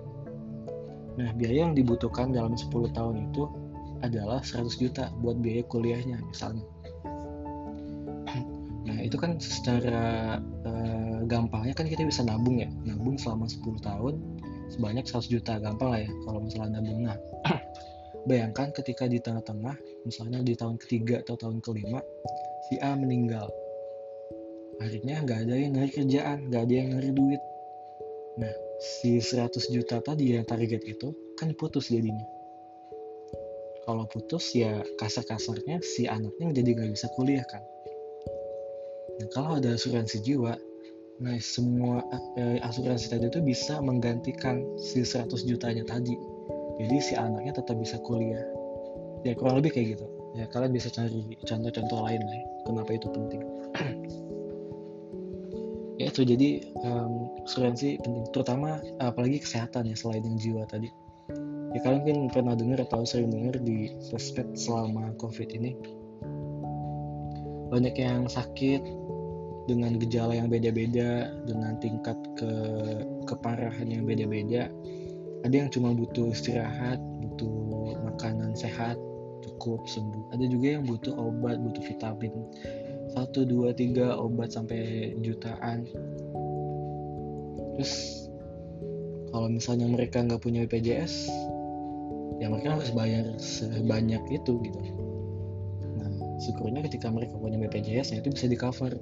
Nah 1.18 1.34
biaya 1.34 1.66
yang 1.68 1.74
dibutuhkan 1.74 2.30
dalam 2.30 2.54
10 2.54 2.70
tahun 2.94 3.28
itu 3.30 3.50
adalah 4.06 4.40
100 4.42 4.70
juta 4.78 5.10
buat 5.18 5.38
biaya 5.42 5.66
kuliahnya 5.66 6.18
misalnya. 6.22 6.64
Nah 8.82 8.98
itu 8.98 9.14
kan 9.14 9.38
secara 9.38 10.42
uh, 10.66 11.22
gampangnya 11.30 11.70
kan 11.70 11.86
kita 11.86 12.02
bisa 12.02 12.26
nabung 12.26 12.58
ya. 12.58 12.66
Nabung 12.82 13.14
selama 13.14 13.46
10 13.46 13.78
tahun 13.78 14.14
sebanyak 14.72 15.04
100 15.04 15.28
juta 15.28 15.60
gampang 15.60 15.88
lah 15.92 16.00
ya 16.00 16.10
kalau 16.24 16.40
misalnya 16.40 16.80
nabung 16.80 17.04
nah 17.04 17.18
bayangkan 18.28 18.70
ketika 18.72 19.04
di 19.10 19.18
tengah-tengah 19.18 19.76
misalnya 20.06 20.40
di 20.40 20.54
tahun 20.54 20.78
ketiga 20.78 21.20
atau 21.22 21.34
tahun 21.36 21.58
kelima 21.60 22.00
si 22.70 22.78
A 22.80 22.94
meninggal. 22.94 23.50
Akhirnya 24.80 25.22
nggak 25.22 25.38
ada 25.46 25.54
yang 25.54 25.76
nyari 25.76 25.90
kerjaan 25.92 26.48
nggak 26.48 26.62
ada 26.64 26.74
yang 26.74 26.88
nyari 26.96 27.10
duit. 27.12 27.42
Nah 28.40 28.54
si 28.80 29.20
100 29.20 29.52
juta 29.68 30.00
tadi 30.00 30.32
yang 30.34 30.46
target 30.46 30.82
itu 30.86 31.12
kan 31.36 31.52
putus 31.52 31.92
jadinya. 31.92 32.24
Kalau 33.82 34.06
putus 34.06 34.54
ya 34.54 34.80
kasar-kasarnya 34.96 35.82
si 35.82 36.06
anaknya 36.06 36.54
jadi 36.62 36.70
nggak 36.78 36.90
bisa 36.94 37.10
kuliah 37.18 37.44
kan. 37.44 37.62
Nah 39.20 39.28
kalau 39.34 39.58
ada 39.60 39.74
asuransi 39.74 40.22
jiwa 40.22 40.56
Nah, 41.22 41.38
semua 41.38 42.02
eh, 42.34 42.58
asuransi 42.66 43.14
tadi 43.14 43.30
itu 43.30 43.38
bisa 43.38 43.78
menggantikan 43.78 44.66
si 44.74 45.06
100 45.06 45.46
jutanya 45.46 45.86
tadi. 45.86 46.18
Jadi 46.82 46.96
si 46.98 47.14
anaknya 47.14 47.62
tetap 47.62 47.78
bisa 47.78 47.94
kuliah. 48.02 48.42
Ya 49.22 49.38
kurang 49.38 49.62
lebih 49.62 49.70
kayak 49.70 49.94
gitu. 49.94 50.06
Ya 50.34 50.50
kalian 50.50 50.74
bisa 50.74 50.90
cari 50.90 51.38
contoh-contoh 51.46 52.02
lain 52.02 52.26
lah. 52.26 52.34
Ya, 52.34 52.44
kenapa 52.66 52.90
itu 52.90 53.06
penting? 53.14 53.42
ya 56.02 56.10
itu 56.10 56.26
jadi 56.26 56.48
um, 56.82 57.30
asuransi 57.46 58.02
penting, 58.02 58.26
terutama 58.34 58.82
apalagi 58.98 59.38
kesehatan 59.38 59.86
ya 59.86 59.94
selain 59.94 60.26
yang 60.26 60.34
jiwa 60.42 60.66
tadi. 60.66 60.90
Ya 61.70 61.78
kalian 61.86 62.02
mungkin 62.02 62.18
pernah 62.34 62.58
dengar 62.58 62.82
atau 62.82 63.06
sering 63.06 63.30
dengar 63.30 63.62
di 63.62 63.94
sosmed 64.10 64.58
selama 64.58 65.14
covid 65.22 65.54
ini 65.54 65.78
banyak 67.72 67.96
yang 67.96 68.28
sakit 68.28 68.84
dengan 69.70 69.94
gejala 69.98 70.34
yang 70.34 70.50
beda-beda, 70.50 71.30
dengan 71.46 71.78
tingkat 71.78 72.18
ke 72.34 72.52
keparahan 73.30 73.86
yang 73.86 74.02
beda-beda. 74.02 74.66
Ada 75.42 75.54
yang 75.66 75.70
cuma 75.70 75.94
butuh 75.94 76.30
istirahat, 76.30 76.98
butuh 77.22 77.98
makanan 78.06 78.54
sehat, 78.54 78.98
cukup 79.42 79.86
sembuh. 79.86 80.34
Ada 80.34 80.46
juga 80.50 80.78
yang 80.78 80.84
butuh 80.86 81.14
obat, 81.14 81.58
butuh 81.58 81.82
vitamin. 81.82 82.34
Satu, 83.12 83.44
dua, 83.44 83.74
tiga 83.74 84.14
obat 84.18 84.54
sampai 84.54 85.12
jutaan. 85.20 85.86
Terus 87.76 88.26
kalau 89.34 89.48
misalnya 89.50 89.86
mereka 89.90 90.22
nggak 90.22 90.42
punya 90.42 90.64
BPJS, 90.66 91.30
ya 92.38 92.46
mereka 92.50 92.78
harus 92.78 92.90
bayar 92.94 93.26
sebanyak 93.38 94.22
itu 94.30 94.58
gitu. 94.62 94.80
Nah, 95.98 96.10
syukurnya 96.42 96.86
ketika 96.86 97.10
mereka 97.10 97.34
punya 97.38 97.58
BPJS, 97.58 98.14
ya 98.14 98.22
itu 98.22 98.30
bisa 98.30 98.46
di 98.46 98.58
cover 98.58 98.94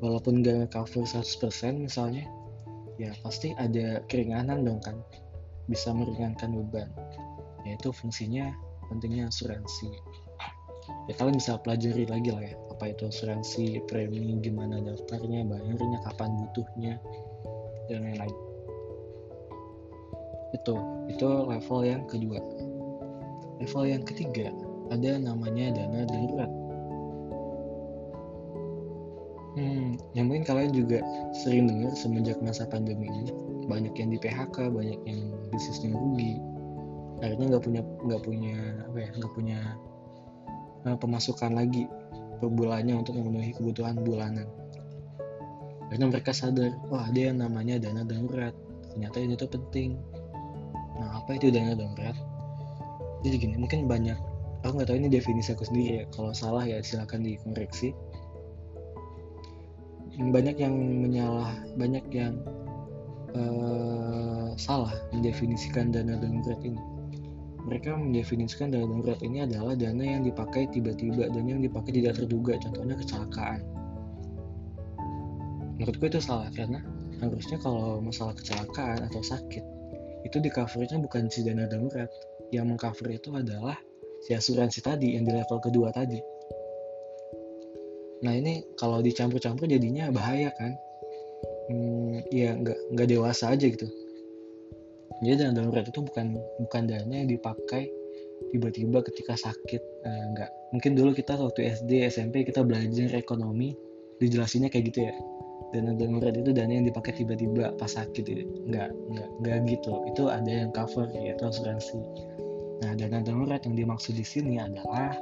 walaupun 0.00 0.40
gak 0.40 0.72
cover 0.72 1.04
100% 1.04 1.76
misalnya 1.76 2.24
ya 3.00 3.12
pasti 3.24 3.52
ada 3.56 4.04
keringanan 4.08 4.64
dong 4.64 4.80
kan. 4.84 4.96
Bisa 5.68 5.92
meringankan 5.94 6.52
beban. 6.52 6.88
Yaitu 7.64 7.92
fungsinya 7.92 8.50
pentingnya 8.88 9.28
asuransi. 9.28 9.88
Ya 11.06 11.14
kalian 11.14 11.38
bisa 11.38 11.60
pelajari 11.60 12.08
lagi 12.08 12.34
lah 12.34 12.42
ya 12.42 12.56
apa 12.74 12.96
itu 12.96 13.06
asuransi 13.06 13.84
premi 13.86 14.40
gimana 14.40 14.80
daftarnya 14.80 15.44
bayarnya 15.46 15.98
kapan 16.08 16.30
butuhnya 16.40 16.92
dan 17.86 18.08
lain-lain. 18.08 18.36
Itu 20.56 20.74
itu 21.12 21.28
level 21.28 21.80
yang 21.86 22.02
kedua. 22.10 22.40
Level 23.62 23.84
yang 23.86 24.02
ketiga 24.02 24.50
ada 24.90 25.20
namanya 25.20 25.76
dana 25.76 26.02
darurat 26.08 26.50
Hmm, 29.58 29.98
yang 30.14 30.30
mungkin 30.30 30.46
kalian 30.46 30.70
juga 30.70 31.02
sering 31.34 31.66
dengar 31.66 31.90
semenjak 31.98 32.38
masa 32.38 32.70
pandemi 32.70 33.10
ini 33.10 33.34
banyak 33.66 33.94
yang 33.98 34.14
di 34.14 34.18
PHK, 34.22 34.70
banyak 34.70 34.98
yang 35.06 35.34
bisnisnya 35.50 35.90
rugi, 35.90 36.38
akhirnya 37.18 37.56
nggak 37.56 37.64
punya 37.66 37.82
nggak 38.06 38.22
punya 38.22 38.56
apa 38.86 38.98
ya 38.98 39.10
nggak 39.18 39.32
punya 39.34 39.58
uh, 40.86 40.96
pemasukan 40.98 41.50
lagi 41.54 41.90
per 42.40 42.48
bulannya 42.48 42.94
untuk 42.94 43.18
memenuhi 43.18 43.52
kebutuhan 43.54 43.98
bulanan. 44.00 44.46
Akhirnya 45.90 46.06
mereka 46.14 46.30
sadar, 46.30 46.70
wah 46.86 47.02
ada 47.10 47.18
yang 47.18 47.42
namanya 47.42 47.82
dana 47.82 48.06
darurat. 48.06 48.54
Ternyata 48.94 49.16
ini 49.18 49.34
tuh 49.34 49.50
penting. 49.50 49.98
Nah 50.98 51.20
apa 51.20 51.34
itu 51.34 51.50
dana 51.50 51.74
darurat? 51.74 52.14
Jadi 53.26 53.34
gini, 53.36 53.54
mungkin 53.58 53.90
banyak 53.90 54.16
aku 54.62 54.78
nggak 54.78 54.88
tahu 54.88 54.98
ini 55.02 55.10
definisi 55.10 55.52
aku 55.52 55.66
sendiri 55.66 55.90
ya. 56.00 56.04
Kalau 56.14 56.32
salah 56.32 56.64
ya 56.64 56.78
silakan 56.80 57.26
dikoreksi 57.26 57.92
banyak 60.18 60.56
yang 60.58 60.74
menyalah 60.74 61.54
banyak 61.78 62.04
yang 62.10 62.34
uh, 63.38 64.50
salah 64.58 64.90
mendefinisikan 65.14 65.94
dana 65.94 66.18
darurat 66.18 66.58
ini. 66.66 66.80
Mereka 67.60 67.94
mendefinisikan 67.94 68.74
dana 68.74 68.88
darurat 68.88 69.20
ini 69.22 69.46
adalah 69.46 69.78
dana 69.78 70.02
yang 70.02 70.26
dipakai 70.26 70.66
tiba-tiba 70.74 71.30
dan 71.30 71.44
yang 71.46 71.62
dipakai 71.62 71.94
tidak 71.94 72.18
terduga 72.18 72.58
contohnya 72.58 72.96
kecelakaan. 72.98 73.60
Menurutku 75.78 76.04
itu 76.10 76.20
salah 76.20 76.50
karena 76.52 76.82
harusnya 77.20 77.56
kalau 77.60 78.00
masalah 78.00 78.32
kecelakaan 78.36 79.04
atau 79.06 79.20
sakit 79.20 79.64
itu 80.24 80.36
di 80.40 80.50
covernya 80.52 81.00
bukan 81.00 81.32
si 81.32 81.40
dana 81.44 81.64
darurat 81.64 82.08
yang 82.52 82.68
mengcover 82.68 83.08
itu 83.08 83.32
adalah 83.32 83.76
si 84.20 84.36
asuransi 84.36 84.80
tadi 84.84 85.16
yang 85.16 85.24
di 85.24 85.32
level 85.32 85.60
kedua 85.64 85.88
tadi 85.94 86.20
nah 88.20 88.32
ini 88.36 88.64
kalau 88.76 89.00
dicampur-campur 89.00 89.64
jadinya 89.66 90.12
bahaya 90.12 90.52
kan? 90.56 90.72
Hmm, 91.70 92.20
ya 92.34 92.56
nggak 92.58 92.78
nggak 92.96 93.08
dewasa 93.08 93.54
aja 93.54 93.66
gitu. 93.70 93.86
Jadi 95.20 95.36
dana 95.36 95.52
darurat 95.52 95.84
itu 95.84 96.00
bukan 96.00 96.40
bukan 96.64 96.82
dana 96.88 97.12
yang 97.12 97.28
dipakai 97.28 97.92
tiba-tiba 98.48 99.04
ketika 99.04 99.36
sakit. 99.36 99.82
Nah, 100.02 100.22
nggak. 100.32 100.50
Mungkin 100.72 100.96
dulu 100.96 101.12
kita 101.12 101.36
waktu 101.36 101.68
SD 101.76 102.08
SMP 102.08 102.48
kita 102.48 102.64
belajar 102.64 103.12
ekonomi 103.12 103.76
dijelasinnya 104.16 104.72
kayak 104.72 104.84
gitu 104.92 105.00
ya. 105.12 105.14
Dana 105.70 105.94
darurat 105.94 106.34
itu 106.34 106.50
dana 106.50 106.72
yang 106.72 106.88
dipakai 106.88 107.14
tiba-tiba 107.14 107.76
pas 107.76 107.92
sakit 107.92 108.24
itu 108.26 108.44
nggak 108.72 108.90
nggak 108.90 109.28
nggak 109.44 109.56
gitu. 109.68 109.92
Itu 110.08 110.32
ada 110.32 110.48
yang 110.48 110.72
cover 110.72 111.06
yaitu 111.12 111.44
asuransi. 111.44 112.00
Nah 112.80 112.96
dana 112.96 113.20
darurat 113.20 113.60
yang 113.68 113.76
dimaksud 113.76 114.16
di 114.16 114.24
sini 114.24 114.56
adalah 114.56 115.14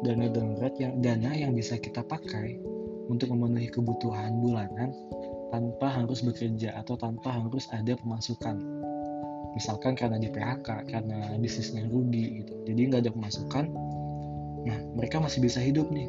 dana 0.00 0.26
darurat 0.32 0.72
yang 0.80 0.96
dana 1.04 1.30
yang 1.36 1.52
bisa 1.52 1.76
kita 1.76 2.00
pakai 2.00 2.56
untuk 3.12 3.32
memenuhi 3.36 3.68
kebutuhan 3.68 4.40
bulanan 4.40 4.96
tanpa 5.50 5.90
harus 5.90 6.22
bekerja 6.24 6.78
atau 6.78 6.94
tanpa 6.96 7.36
harus 7.36 7.66
ada 7.74 7.98
pemasukan. 7.98 8.56
Misalkan 9.58 9.98
karena 9.98 10.16
di 10.16 10.30
PHK 10.30 10.88
karena 10.88 11.34
bisnisnya 11.42 11.84
rugi 11.90 12.44
gitu. 12.44 12.54
Jadi 12.70 12.80
nggak 12.86 13.02
ada 13.08 13.12
pemasukan 13.12 13.66
nah 14.60 14.76
mereka 14.92 15.16
masih 15.16 15.40
bisa 15.40 15.56
hidup 15.56 15.88
nih 15.88 16.04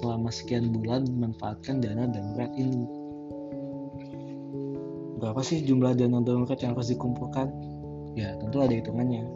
selama 0.00 0.32
sekian 0.32 0.72
bulan 0.72 1.04
memanfaatkan 1.04 1.84
dana 1.84 2.08
darurat 2.08 2.52
ini. 2.56 2.84
Berapa 5.20 5.40
sih 5.44 5.60
jumlah 5.64 5.96
dana 6.00 6.24
darurat 6.24 6.56
yang 6.60 6.72
harus 6.72 6.88
dikumpulkan? 6.92 7.52
Ya 8.16 8.34
tentu 8.40 8.64
ada 8.64 8.72
hitungannya. 8.72 9.28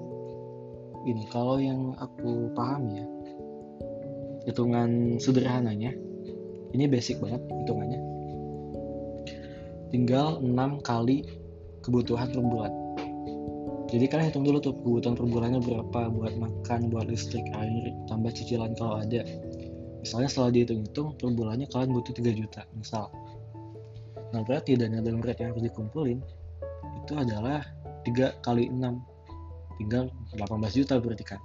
Ini 1.04 1.28
kalau 1.28 1.60
yang 1.60 1.92
aku 2.00 2.48
paham 2.56 2.88
ya 2.88 3.04
hitungan 4.44 5.20
sederhananya. 5.20 5.92
Ini 6.74 6.90
basic 6.90 7.22
banget 7.22 7.42
hitungannya. 7.64 8.00
Tinggal 9.94 10.42
6 10.42 10.82
kali 10.82 11.22
kebutuhan 11.86 12.32
per 12.34 12.42
bulan 12.42 12.84
jadi 13.94 14.10
kalian 14.10 14.26
hitung 14.34 14.42
dulu 14.42 14.58
tuh 14.58 14.74
kebutuhan 14.74 15.14
per 15.14 15.22
bulannya 15.30 15.62
berapa 15.62 16.10
buat 16.10 16.34
makan 16.34 16.90
buat 16.90 17.06
listrik 17.06 17.46
air 17.54 17.94
tambah 18.10 18.34
cicilan 18.34 18.74
kalau 18.74 18.98
ada. 18.98 19.22
Misalnya 20.02 20.26
setelah 20.26 20.50
dihitung-hitung 20.50 21.14
per 21.14 21.30
bulannya 21.30 21.70
kalian 21.70 21.94
butuh 21.94 22.10
3 22.10 22.34
juta 22.34 22.66
misal. 22.74 23.06
Nah 24.34 24.42
berarti 24.42 24.74
dana 24.74 24.98
darurat 24.98 25.38
yang 25.38 25.54
harus 25.54 25.62
dikumpulin 25.70 26.18
itu 27.06 27.12
adalah 27.14 27.62
3 28.02 28.42
kali 28.42 28.66
6 28.66 28.82
tinggal 29.78 30.10
18 30.42 30.74
juta 30.74 30.98
berarti 30.98 31.24
kan. 31.30 31.40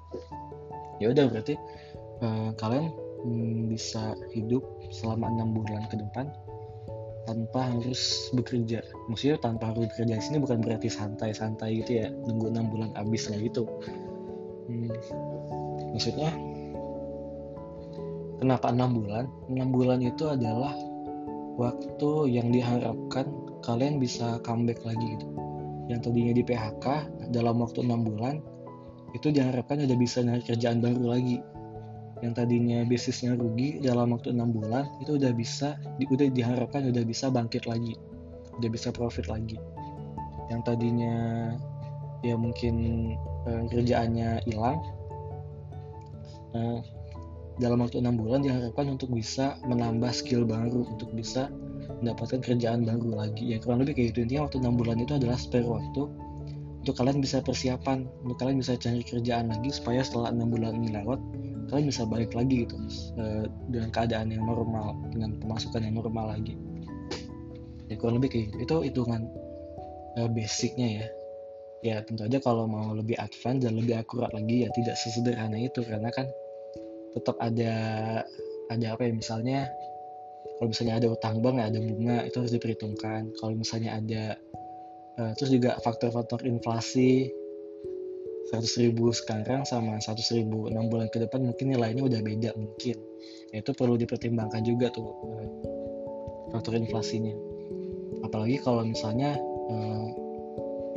Ya 0.97 1.13
udah 1.13 1.29
berarti 1.29 1.53
uh, 2.23 2.51
kalian 2.55 2.91
hmm, 3.23 3.71
bisa 3.71 4.15
hidup 4.31 4.63
selama 4.91 5.27
enam 5.31 5.55
bulan 5.55 5.85
ke 5.91 5.99
depan 5.99 6.31
tanpa 7.27 7.69
harus 7.69 8.31
bekerja. 8.33 8.81
Maksudnya 9.11 9.37
tanpa 9.37 9.69
harus 9.69 9.85
bekerja 9.93 10.17
di 10.17 10.23
sini 10.23 10.37
bukan 10.41 10.65
berarti 10.65 10.89
santai-santai 10.89 11.85
gitu 11.85 12.01
ya, 12.01 12.07
nunggu 12.09 12.49
enam 12.49 12.73
bulan 12.73 12.89
habis 12.97 13.29
lah 13.29 13.37
gitu. 13.37 13.69
Hmm, 14.65 14.89
maksudnya 15.93 16.29
kenapa 18.41 18.73
enam 18.73 18.97
bulan? 18.97 19.25
Enam 19.51 19.69
bulan 19.69 19.99
itu 20.01 20.25
adalah 20.25 20.73
waktu 21.59 22.33
yang 22.33 22.49
diharapkan 22.49 23.29
kalian 23.61 24.01
bisa 24.01 24.41
comeback 24.41 24.81
lagi 24.81 25.19
gitu. 25.19 25.27
Yang 25.89 26.09
tadinya 26.09 26.33
di 26.33 26.43
PHK 26.45 26.85
dalam 27.29 27.61
waktu 27.61 27.85
enam 27.85 28.05
bulan 28.05 28.41
itu 29.13 29.33
diharapkan 29.33 29.81
udah 29.85 29.97
bisa 29.97 30.21
nyari 30.21 30.45
kerjaan 30.45 30.81
baru 30.81 31.17
lagi 31.17 31.41
yang 32.19 32.35
tadinya 32.35 32.83
bisnisnya 32.83 33.39
rugi 33.39 33.79
dalam 33.79 34.11
waktu 34.11 34.35
enam 34.35 34.51
bulan 34.51 34.87
itu 34.99 35.15
udah 35.15 35.31
bisa 35.31 35.79
udah 35.99 36.27
diharapkan 36.27 36.91
udah 36.91 37.03
bisa 37.07 37.31
bangkit 37.31 37.63
lagi 37.63 37.95
udah 38.59 38.69
bisa 38.69 38.91
profit 38.91 39.31
lagi. 39.31 39.55
Yang 40.51 40.61
tadinya 40.67 41.15
ya 42.19 42.35
mungkin 42.35 42.75
eh, 43.47 43.63
kerjaannya 43.71 44.43
hilang 44.43 44.83
eh, 46.59 46.79
dalam 47.63 47.79
waktu 47.79 48.03
enam 48.03 48.19
bulan 48.19 48.43
diharapkan 48.43 48.91
untuk 48.91 49.15
bisa 49.15 49.55
menambah 49.63 50.11
skill 50.11 50.43
baru 50.43 50.83
untuk 50.91 51.15
bisa 51.15 51.47
mendapatkan 52.03 52.43
kerjaan 52.43 52.83
baru 52.83 53.15
lagi. 53.15 53.55
Ya 53.55 53.57
kurang 53.63 53.87
lebih 53.87 53.95
kayak 53.95 54.07
gitu. 54.13 54.27
Intinya 54.27 54.51
waktu 54.51 54.57
enam 54.59 54.75
bulan 54.75 54.99
itu 54.99 55.15
adalah 55.15 55.39
spare 55.39 55.67
waktu 55.67 56.03
untuk 56.79 56.95
kalian 56.95 57.19
bisa 57.19 57.43
persiapan 57.43 58.07
untuk 58.23 58.39
kalian 58.39 58.63
bisa 58.63 58.75
cari 58.79 59.03
kerjaan 59.03 59.51
lagi 59.51 59.71
supaya 59.71 59.99
setelah 59.99 60.31
enam 60.31 60.47
bulan 60.51 60.79
ini 60.79 60.95
lewat 60.95 61.19
kalian 61.69 61.87
bisa 61.89 62.03
balik 62.05 62.33
lagi 62.33 62.65
gitu 62.67 62.75
uh, 63.21 63.45
dengan 63.69 63.89
keadaan 63.93 64.33
yang 64.33 64.43
normal 64.43 64.97
dengan 65.13 65.37
pemasukan 65.39 65.85
yang 65.85 65.95
normal 65.95 66.35
lagi. 66.35 66.57
Ya 67.89 67.95
kurang 67.97 68.21
lebih 68.21 68.29
kayak 68.33 68.45
gitu. 68.49 68.57
Itu 68.65 68.75
hitungan 68.85 69.21
uh, 70.19 70.29
basicnya 70.29 70.87
ya. 71.01 71.07
Ya 71.79 71.95
tentu 72.03 72.27
aja 72.27 72.43
kalau 72.43 72.67
mau 72.67 72.91
lebih 72.91 73.15
advance 73.15 73.63
dan 73.63 73.79
lebih 73.79 73.95
akurat 73.95 74.29
lagi 74.35 74.67
ya 74.67 74.69
tidak 74.75 74.99
sesederhana 74.99 75.57
itu. 75.57 75.79
Karena 75.85 76.11
kan 76.11 76.27
tetap 77.15 77.39
ada 77.39 77.73
ada 78.69 78.85
apa 78.93 79.01
ya 79.07 79.13
misalnya 79.15 79.65
kalau 80.59 80.75
misalnya 80.75 80.99
ada 80.99 81.07
utang 81.07 81.39
bank 81.39 81.55
ya 81.55 81.65
ada 81.71 81.79
bunga 81.79 82.17
itu 82.27 82.35
harus 82.43 82.53
diperhitungkan. 82.53 83.31
Kalau 83.39 83.53
misalnya 83.55 83.95
ada 83.95 84.23
uh, 85.23 85.31
terus 85.39 85.55
juga 85.55 85.79
faktor-faktor 85.79 86.43
inflasi 86.43 87.31
100 88.49 88.81
ribu 88.81 89.13
sekarang 89.13 89.61
sama 89.61 90.01
100 90.01 90.17
ribu 90.41 90.65
6 90.73 90.89
bulan 90.89 91.07
ke 91.13 91.21
depan 91.21 91.45
mungkin 91.45 91.69
nilainya 91.69 92.01
udah 92.01 92.21
beda 92.25 92.49
mungkin. 92.57 92.97
Ya, 93.53 93.61
itu 93.61 93.71
perlu 93.77 93.93
dipertimbangkan 93.97 94.65
juga 94.65 94.89
tuh 94.89 95.09
eh, 95.37 95.49
faktor 96.49 96.73
inflasinya. 96.73 97.33
Apalagi 98.25 98.57
kalau 98.59 98.83
misalnya 98.83 99.37
uh, 99.71 100.07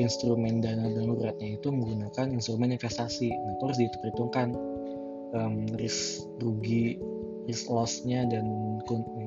instrumen 0.01 0.65
dana 0.65 0.91
daruratnya 0.91 1.61
itu 1.61 1.69
menggunakan 1.69 2.33
instrumen 2.33 2.73
investasi. 2.73 3.31
Nah 3.31 3.51
itu 3.55 3.63
harus 3.69 3.79
diperhitungkan 3.79 4.49
um, 5.37 5.69
risk 5.77 6.25
rugi 6.41 6.97
risk 7.47 7.69
lossnya 7.69 8.25
dan 8.27 8.49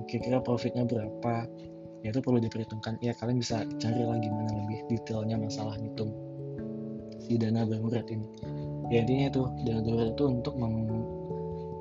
kira-kira 0.09 0.41
profitnya 0.41 0.83
berapa 0.83 1.45
ya 2.01 2.09
itu 2.09 2.19
perlu 2.19 2.41
diperhitungkan. 2.41 2.97
Ya 3.05 3.13
kalian 3.15 3.38
bisa 3.38 3.63
cari 3.77 4.01
lagi 4.01 4.27
mana 4.33 4.65
lebih 4.65 4.89
detailnya 4.89 5.38
masalah 5.38 5.77
hitung 5.77 6.24
si 7.25 7.41
dana 7.41 7.65
darurat 7.65 8.05
ini. 8.13 8.27
Ya 8.93 9.01
intinya 9.01 9.25
itu 9.33 9.41
dana 9.65 9.81
darurat 9.81 10.13
itu 10.13 10.23
untuk 10.29 10.53
meng, 10.61 10.75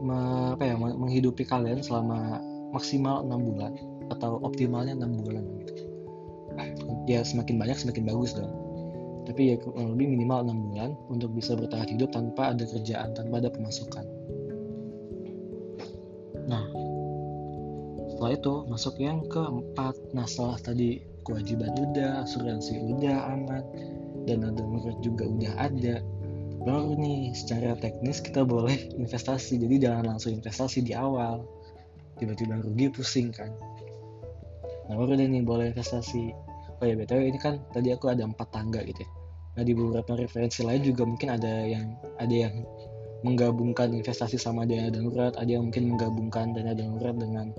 me, 0.00 0.18
apa 0.57 0.64
ya, 0.64 0.74
menghidupi 0.80 1.44
kalian 1.44 1.85
selama 1.85 2.40
maksimal 2.72 3.22
enam 3.22 3.44
bulan 3.44 3.72
atau 4.09 4.40
optimalnya 4.40 4.96
enam 4.96 5.20
bulan 5.20 5.44
gitu. 5.62 5.72
Ya 7.04 7.20
semakin 7.20 7.61
banyak 7.61 7.76
semakin 7.76 8.09
bagus 8.09 8.33
dong. 8.33 8.52
Tapi 9.24 9.52
ya 9.52 9.57
lebih 9.76 10.16
minimal 10.16 10.48
enam 10.48 10.59
bulan 10.72 10.90
untuk 11.09 11.33
bisa 11.33 11.57
bertahan 11.57 11.88
hidup 11.88 12.12
tanpa 12.12 12.52
ada 12.57 12.64
kerjaan 12.64 13.12
tanpa 13.16 13.40
ada 13.44 13.48
pemasukan. 13.52 14.04
Nah 16.48 16.64
setelah 18.12 18.33
itu 18.37 18.54
masuk 18.68 18.94
yang 19.00 19.24
keempat. 19.28 19.96
Nah 20.12 20.28
setelah 20.28 20.61
tadi 20.61 21.00
kewajiban 21.24 21.72
udah 21.72 22.28
asuransi 22.28 22.76
udah 22.85 23.33
aman 23.33 23.64
dan 24.24 24.44
ada 24.44 24.60
darurat 24.60 24.96
juga 25.04 25.24
udah 25.28 25.52
ada. 25.60 26.00
Baru 26.64 26.96
nih 26.96 27.37
secara 27.37 27.76
teknis 27.76 28.24
kita 28.24 28.42
boleh 28.44 28.74
investasi. 28.96 29.60
Jadi 29.60 29.84
jangan 29.84 30.16
langsung 30.16 30.37
investasi 30.37 30.80
di 30.80 30.96
awal. 30.96 31.44
Tiba-tiba 32.16 32.62
rugi 32.64 32.88
pusing 32.88 33.34
kan. 33.34 33.52
Nah 34.88 34.94
baru 34.96 35.16
deh 35.16 35.28
nih 35.28 35.44
boleh 35.44 35.72
investasi. 35.72 36.32
Oh 36.80 36.84
ya 36.84 36.96
btw 36.96 37.30
ini 37.30 37.38
kan 37.38 37.60
tadi 37.70 37.92
aku 37.92 38.10
ada 38.10 38.24
empat 38.24 38.48
tangga 38.50 38.80
gitu 38.84 39.04
ya. 39.04 39.10
Nah 39.54 39.62
di 39.62 39.72
beberapa 39.76 40.18
referensi 40.18 40.66
lain 40.66 40.82
juga 40.82 41.06
mungkin 41.06 41.28
ada 41.30 41.52
yang 41.68 41.94
ada 42.18 42.34
yang 42.34 42.64
menggabungkan 43.24 43.96
investasi 43.96 44.37
sama 44.37 44.68
dana 44.68 44.92
darurat 44.92 45.32
ada 45.40 45.48
yang 45.48 45.72
mungkin 45.72 45.96
menggabungkan 45.96 46.52
dana 46.52 46.76
darurat 46.76 47.16
dengan 47.16 47.56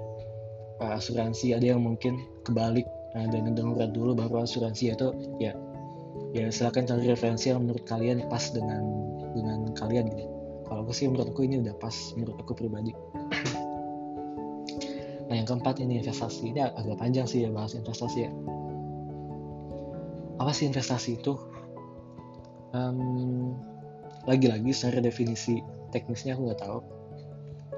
uh, 0.77 0.93
asuransi 0.93 1.57
ada 1.57 1.73
yang 1.73 1.81
mungkin 1.81 2.21
kebalik 2.45 2.85
nah, 3.17 3.25
dana 3.33 3.49
darurat 3.49 3.89
dulu 3.89 4.13
baru 4.13 4.45
asuransi 4.45 4.93
itu 4.93 5.09
ya 5.41 5.57
ya 6.35 6.51
silakan 6.51 6.83
cari 6.83 7.07
referensi 7.07 7.47
yang 7.47 7.63
menurut 7.63 7.87
kalian 7.87 8.27
pas 8.27 8.51
dengan 8.51 8.83
dengan 9.31 9.71
kalian 9.71 10.11
gitu. 10.11 10.27
Kalau 10.67 10.83
aku 10.83 10.91
sih 10.91 11.07
menurut 11.07 11.31
aku 11.31 11.47
ini 11.47 11.63
udah 11.63 11.71
pas 11.79 11.95
menurut 12.19 12.35
aku 12.43 12.51
pribadi. 12.51 12.91
Nah 15.25 15.41
yang 15.41 15.49
keempat 15.49 15.81
ini 15.81 16.05
investasi. 16.05 16.53
Ini 16.53 16.69
agak 16.69 17.01
panjang 17.01 17.25
sih 17.25 17.41
ya 17.41 17.49
bahas 17.49 17.73
investasi 17.73 18.29
ya. 18.29 18.31
Apa 20.37 20.53
sih 20.53 20.69
investasi 20.69 21.17
itu? 21.17 21.33
Um, 22.77 23.57
lagi-lagi 24.29 24.69
secara 24.69 25.01
definisi 25.01 25.65
teknisnya 25.89 26.37
aku 26.37 26.45
nggak 26.45 26.61
tahu. 26.61 26.79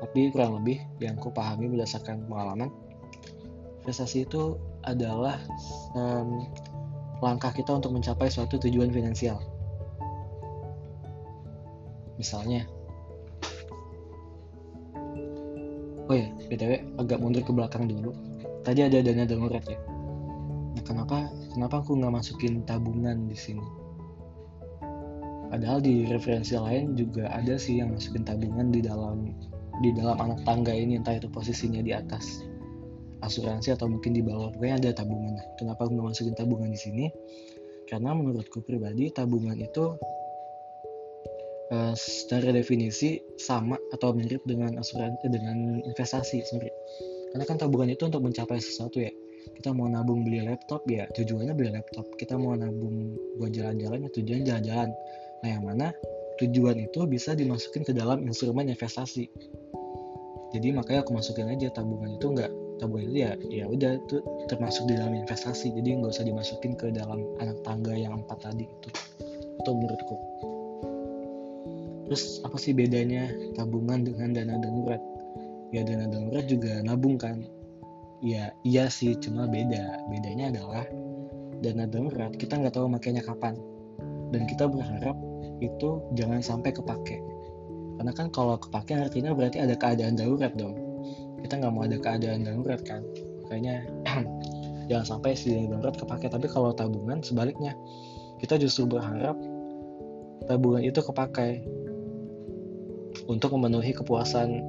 Tapi 0.04 0.28
kurang 0.36 0.60
lebih 0.60 0.84
yang 1.00 1.16
aku 1.16 1.32
pahami 1.32 1.72
berdasarkan 1.72 2.28
pengalaman 2.28 2.68
investasi 3.88 4.28
itu 4.28 4.60
adalah 4.84 5.40
um, 5.96 6.44
langkah 7.22 7.50
kita 7.50 7.74
untuk 7.74 7.94
mencapai 7.94 8.30
suatu 8.30 8.62
tujuan 8.62 8.94
finansial. 8.94 9.42
Misalnya. 12.18 12.66
Oh 16.08 16.16
ya 16.16 16.32
btw 16.48 16.88
agak 16.96 17.20
mundur 17.20 17.44
ke 17.44 17.52
belakang 17.52 17.86
dulu. 17.92 18.16
Tadi 18.64 18.80
ada 18.84 19.04
dana 19.04 19.28
darurat 19.28 19.64
ya? 19.68 19.80
Nah 20.76 20.84
kenapa 20.88 21.28
kenapa 21.52 21.84
aku 21.84 22.00
nggak 22.00 22.14
masukin 22.16 22.64
tabungan 22.64 23.28
di 23.28 23.36
sini? 23.36 23.68
Padahal 25.48 25.80
di 25.84 26.08
referensi 26.08 26.56
lain 26.56 26.96
juga 26.96 27.28
ada 27.32 27.56
sih 27.60 27.80
yang 27.80 27.92
masukin 27.96 28.24
tabungan 28.24 28.72
di 28.72 28.84
dalam 28.84 29.36
di 29.84 29.92
dalam 29.94 30.18
anak 30.20 30.44
tangga 30.48 30.72
ini 30.72 31.00
entah 31.00 31.16
itu 31.16 31.28
posisinya 31.28 31.84
di 31.84 31.92
atas 31.92 32.47
asuransi 33.28 33.76
atau 33.76 33.92
mungkin 33.92 34.16
di 34.16 34.24
bawah 34.24 34.50
pokoknya 34.56 34.76
ada 34.82 34.90
tabungan. 35.04 35.36
Kenapa 35.60 35.86
aku 35.86 35.94
masukin 36.00 36.34
tabungan 36.34 36.72
di 36.72 36.80
sini? 36.80 37.06
Karena 37.88 38.16
menurutku 38.16 38.64
pribadi 38.64 39.12
tabungan 39.12 39.56
itu 39.60 39.96
uh, 41.72 41.94
secara 41.96 42.52
definisi 42.52 43.20
sama 43.40 43.80
atau 43.96 44.12
mirip 44.16 44.44
dengan 44.44 44.76
asuransi 44.80 45.28
dengan 45.28 45.84
investasi 45.84 46.44
sendiri. 46.44 46.74
Karena 47.32 47.44
kan 47.44 47.60
tabungan 47.60 47.92
itu 47.92 48.08
untuk 48.08 48.24
mencapai 48.24 48.60
sesuatu 48.60 49.04
ya. 49.04 49.12
Kita 49.48 49.72
mau 49.72 49.88
nabung 49.88 50.28
beli 50.28 50.44
laptop 50.44 50.84
ya 50.92 51.08
tujuannya 51.16 51.56
beli 51.56 51.72
laptop. 51.76 52.04
Kita 52.20 52.36
mau 52.36 52.56
nabung 52.56 53.16
buat 53.40 53.56
jalan-jalan 53.56 54.08
ya 54.08 54.10
tujuan 54.12 54.44
jalan-jalan 54.44 54.92
Nah, 55.44 55.50
yang 55.54 55.64
mana 55.66 55.94
tujuan 56.42 56.82
itu 56.82 57.06
bisa 57.06 57.38
dimasukin 57.38 57.86
ke 57.86 57.94
dalam 57.94 58.26
instrumen 58.26 58.70
investasi. 58.70 59.30
Jadi 60.54 60.68
makanya 60.74 61.04
aku 61.06 61.14
masukin 61.14 61.52
aja 61.52 61.70
tabungan 61.76 62.16
itu 62.16 62.28
enggak 62.32 62.52
tabungan 62.78 63.10
itu 63.10 63.18
ya 63.22 63.32
ya 63.50 63.66
udah 63.70 63.92
itu 63.98 64.18
termasuk 64.50 64.90
di 64.90 64.94
dalam 64.98 65.14
investasi. 65.18 65.74
Jadi 65.74 66.02
nggak 66.02 66.12
usah 66.14 66.26
dimasukin 66.26 66.74
ke 66.78 66.94
dalam 66.94 67.22
anak 67.42 67.58
tangga 67.66 67.94
yang 67.94 68.22
empat 68.24 68.46
tadi 68.46 68.66
itu. 68.66 68.90
Itu 69.62 69.70
menurutku. 69.74 70.16
Terus 72.08 72.40
apa 72.48 72.56
sih 72.56 72.72
bedanya 72.72 73.28
tabungan 73.60 74.08
dengan 74.08 74.32
dana 74.32 74.56
darurat? 74.62 75.02
Ya 75.76 75.84
dana 75.84 76.08
darurat 76.08 76.46
juga 76.48 76.80
nabung 76.86 77.20
kan. 77.20 77.44
Ya 78.24 78.56
iya 78.64 78.88
sih 78.88 79.18
cuma 79.20 79.46
beda. 79.46 80.08
Bedanya 80.10 80.56
adalah 80.56 80.86
dana 81.62 81.90
darurat 81.90 82.32
kita 82.38 82.58
nggak 82.58 82.74
tahu 82.78 82.86
makainya 82.90 83.26
kapan 83.26 83.58
dan 84.30 84.46
kita 84.46 84.70
berharap 84.70 85.18
itu 85.64 86.02
jangan 86.14 86.42
sampai 86.44 86.70
kepake 86.70 87.18
karena 87.98 88.14
kan 88.14 88.28
kalau 88.30 88.62
kepake 88.62 88.94
artinya 88.94 89.34
berarti 89.34 89.58
ada 89.58 89.74
keadaan 89.74 90.14
darurat 90.14 90.54
dong 90.54 90.78
kita 91.48 91.64
nggak 91.64 91.74
mau 91.74 91.88
ada 91.88 91.98
keadaan 91.98 92.44
darurat 92.44 92.84
kan. 92.84 93.02
Makanya 93.48 93.88
jangan 94.92 95.18
sampai 95.18 95.34
si 95.34 95.56
darurat 95.72 95.96
kepake. 95.96 96.28
Tapi 96.28 96.48
kalau 96.52 96.76
tabungan 96.76 97.24
sebaliknya. 97.24 97.74
Kita 98.38 98.54
justru 98.62 98.86
berharap 98.86 99.34
tabungan 100.46 100.86
itu 100.86 101.02
kepakai 101.02 101.66
untuk 103.26 103.58
memenuhi 103.58 103.96
kepuasan 103.96 104.62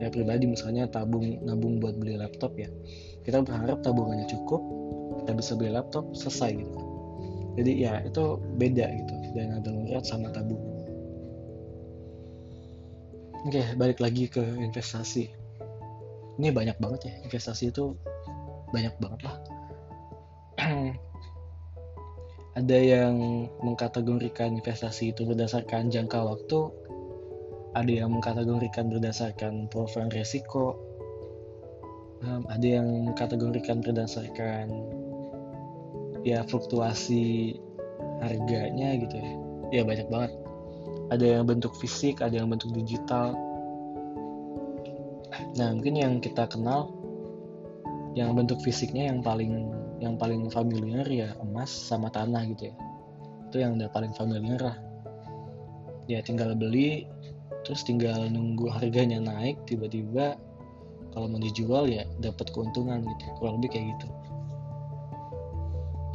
ya 0.00 0.08
pribadi. 0.08 0.48
Misalnya 0.48 0.88
tabung 0.88 1.42
nabung 1.44 1.82
buat 1.82 1.98
beli 2.00 2.16
laptop 2.16 2.56
ya. 2.56 2.70
Kita 3.26 3.44
berharap 3.44 3.84
tabungannya 3.84 4.24
cukup 4.30 4.62
kita 5.20 5.36
bisa 5.36 5.52
beli 5.58 5.76
laptop 5.76 6.08
selesai 6.16 6.64
gitu. 6.64 6.78
Jadi 7.60 7.72
ya 7.84 8.00
itu 8.06 8.40
beda 8.56 8.86
gitu 8.88 9.14
dana 9.34 9.62
darurat 9.62 10.02
sama 10.02 10.30
tabungan 10.34 10.80
oke 13.46 13.62
balik 13.78 13.98
lagi 14.02 14.28
ke 14.28 14.42
investasi 14.42 15.30
ini 16.40 16.48
banyak 16.48 16.80
banget 16.80 17.00
ya 17.06 17.14
investasi 17.28 17.68
itu 17.68 17.92
banyak 18.72 18.96
banget 18.96 19.20
lah. 19.28 19.36
Ada 22.58 22.78
yang 22.80 23.46
mengkategorikan 23.62 24.58
investasi 24.58 25.14
itu 25.14 25.22
berdasarkan 25.22 25.92
jangka 25.92 26.18
waktu 26.18 26.58
ada 27.70 27.86
yang 27.86 28.10
mengkategorikan 28.10 28.90
berdasarkan 28.90 29.70
profil 29.70 30.10
resiko 30.10 30.74
ada 32.50 32.66
yang 32.66 33.06
mengkategorikan 33.06 33.80
berdasarkan 33.80 34.68
ya 36.26 36.44
fluktuasi 36.44 37.56
harganya 38.20 38.98
gitu 39.00 39.16
ya. 39.16 39.32
Ya 39.70 39.82
banyak 39.86 40.10
banget. 40.12 40.32
Ada 41.08 41.40
yang 41.40 41.48
bentuk 41.48 41.72
fisik 41.80 42.20
ada 42.20 42.36
yang 42.36 42.52
bentuk 42.52 42.74
digital 42.76 43.32
nah 45.58 45.74
mungkin 45.74 45.98
yang 45.98 46.22
kita 46.22 46.46
kenal 46.46 46.94
yang 48.18 48.34
bentuk 48.34 48.58
fisiknya 48.62 49.10
yang 49.10 49.22
paling 49.22 49.70
yang 50.02 50.16
paling 50.16 50.48
familiar 50.50 51.04
ya 51.06 51.36
emas 51.44 51.70
sama 51.70 52.08
tanah 52.10 52.48
gitu 52.56 52.72
ya. 52.72 52.74
Itu 53.50 53.56
yang 53.62 53.76
udah 53.78 53.90
paling 53.92 54.10
familiar 54.16 54.58
lah. 54.58 54.76
Ya 56.10 56.24
tinggal 56.24 56.56
beli 56.56 57.06
terus 57.62 57.84
tinggal 57.84 58.24
nunggu 58.32 58.72
harganya 58.72 59.20
naik 59.20 59.60
tiba-tiba 59.68 60.40
kalau 61.12 61.28
mau 61.28 61.36
dijual 61.42 61.84
ya 61.86 62.08
dapat 62.24 62.48
keuntungan 62.50 63.04
gitu 63.04 63.24
kurang 63.38 63.60
lebih 63.60 63.76
kayak 63.76 63.86
gitu. 63.94 64.08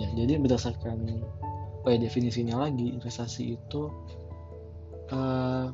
Ya 0.02 0.08
jadi 0.18 0.42
berdasarkan 0.42 1.24
oh 1.86 1.90
ya 1.94 2.02
definisinya 2.02 2.66
lagi 2.66 2.98
investasi 2.98 3.56
itu 3.56 3.94
uh, 5.14 5.70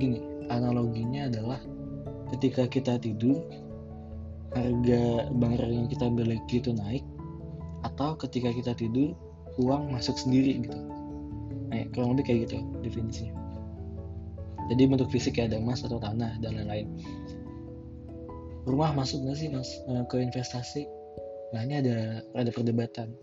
gini 0.00 0.24
analoginya 0.48 1.28
adalah 1.28 1.60
ketika 2.36 2.68
kita 2.68 3.00
tidur 3.00 3.40
harga 4.56 5.28
barang 5.32 5.72
yang 5.72 5.88
kita 5.92 6.08
miliki 6.08 6.60
itu 6.60 6.72
naik 6.72 7.04
atau 7.84 8.16
ketika 8.16 8.50
kita 8.50 8.72
tidur 8.74 9.14
uang 9.60 9.92
masuk 9.92 10.16
sendiri 10.16 10.64
gitu. 10.64 10.78
Nah, 11.68 11.84
kurang 11.92 12.16
lebih 12.16 12.32
kayak 12.32 12.40
gitu 12.48 12.58
definisinya. 12.80 13.34
Jadi 14.68 14.82
bentuk 14.84 15.08
fisik 15.08 15.40
ya 15.40 15.48
ada 15.48 15.56
emas 15.56 15.80
atau 15.80 15.96
tanah 15.96 16.36
dan 16.44 16.60
lain-lain. 16.60 16.88
Rumah 18.68 18.92
masuk 18.92 19.24
nggak 19.24 19.36
sih 19.40 19.48
mas? 19.48 19.68
Eh, 19.88 20.04
ke 20.12 20.20
investasi? 20.20 20.84
Nah 21.56 21.64
ini 21.64 21.80
ada 21.80 22.20
ada 22.36 22.50
perdebatan. 22.52 23.16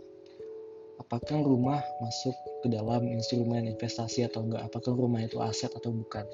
Apakah 0.98 1.46
rumah 1.46 1.86
masuk 2.02 2.34
ke 2.66 2.68
dalam 2.74 3.06
instrumen 3.06 3.70
investasi 3.70 4.26
atau 4.26 4.42
enggak 4.42 4.66
apakah 4.66 4.98
rumah 4.98 5.22
itu 5.22 5.38
aset 5.38 5.70
atau 5.70 5.94
bukan? 5.94 6.26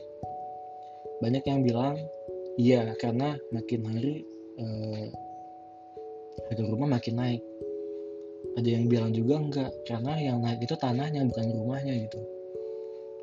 Banyak 1.20 1.44
yang 1.44 1.68
bilang 1.68 2.00
iya 2.62 2.94
karena 3.02 3.34
makin 3.50 3.82
hari 3.90 4.22
eh, 4.62 5.10
harga 6.50 6.64
rumah 6.70 6.90
makin 7.00 7.16
naik. 7.18 7.42
Ada 8.60 8.70
yang 8.70 8.86
bilang 8.92 9.12
juga 9.16 9.40
enggak 9.40 9.72
karena 9.88 10.14
yang 10.20 10.38
naik 10.46 10.62
itu 10.62 10.76
tanahnya 10.78 11.26
bukan 11.26 11.46
rumahnya 11.58 11.94
gitu. 12.06 12.20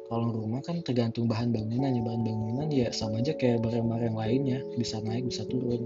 Kalau 0.08 0.32
rumah 0.32 0.64
kan 0.64 0.80
tergantung 0.80 1.28
bahan 1.28 1.52
bangunan 1.52 1.92
ya 1.92 2.00
bahan 2.00 2.22
bangunan 2.24 2.68
ya 2.72 2.88
sama 2.96 3.20
aja 3.20 3.36
kayak 3.36 3.60
barang-barang 3.60 4.16
lainnya 4.16 4.58
bisa 4.80 5.04
naik 5.04 5.28
bisa 5.28 5.44
turun. 5.46 5.84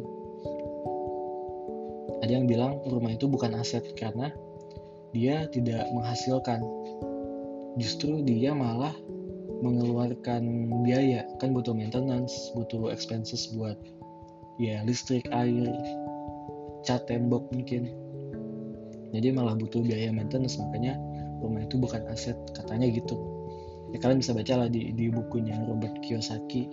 Ada 2.22 2.38
yang 2.38 2.46
bilang 2.46 2.78
rumah 2.86 3.18
itu 3.18 3.26
bukan 3.26 3.58
aset 3.58 3.82
karena 3.98 4.30
dia 5.10 5.50
tidak 5.50 5.90
menghasilkan. 5.90 6.62
Justru 7.82 8.22
dia 8.22 8.54
malah 8.54 8.94
mengeluarkan 9.62 10.42
biaya. 10.82 11.24
Kan 11.38 11.54
butuh 11.54 11.72
maintenance 11.72 12.34
butuh 12.58 12.90
expenses 12.90 13.48
buat 13.54 13.78
ya 14.58 14.82
listrik 14.84 15.24
air 15.30 15.70
cat 16.82 17.06
tembok 17.06 17.46
mungkin. 17.54 17.88
Jadi 19.14 19.28
malah 19.30 19.54
butuh 19.54 19.80
biaya 19.80 20.10
maintenance 20.10 20.58
makanya 20.58 20.98
rumah 21.40 21.62
itu 21.62 21.78
bukan 21.78 22.02
aset 22.10 22.36
katanya 22.52 22.90
gitu. 22.90 23.16
Ya 23.92 24.00
kalian 24.00 24.24
bisa 24.24 24.32
baca 24.32 24.54
lah 24.56 24.68
di, 24.72 24.88
di 24.96 25.12
bukunya 25.12 25.52
Robert 25.68 26.00
Kiyosaki 26.00 26.72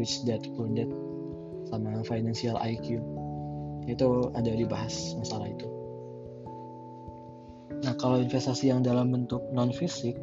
Rich 0.00 0.24
Dad 0.24 0.40
Poor 0.56 0.64
Dad 0.72 0.88
sama 1.68 2.00
Financial 2.08 2.56
IQ 2.56 3.04
itu 3.84 4.08
ada 4.32 4.48
dibahas 4.48 5.12
masalah 5.20 5.52
itu. 5.52 5.68
Nah 7.84 7.92
kalau 8.00 8.16
investasi 8.16 8.72
yang 8.72 8.80
dalam 8.80 9.12
bentuk 9.12 9.44
non 9.52 9.68
fisik 9.76 10.16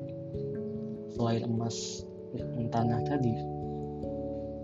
selain 1.21 1.45
emas 1.45 2.01
dan 2.33 2.65
tanah 2.73 3.05
tadi 3.05 3.37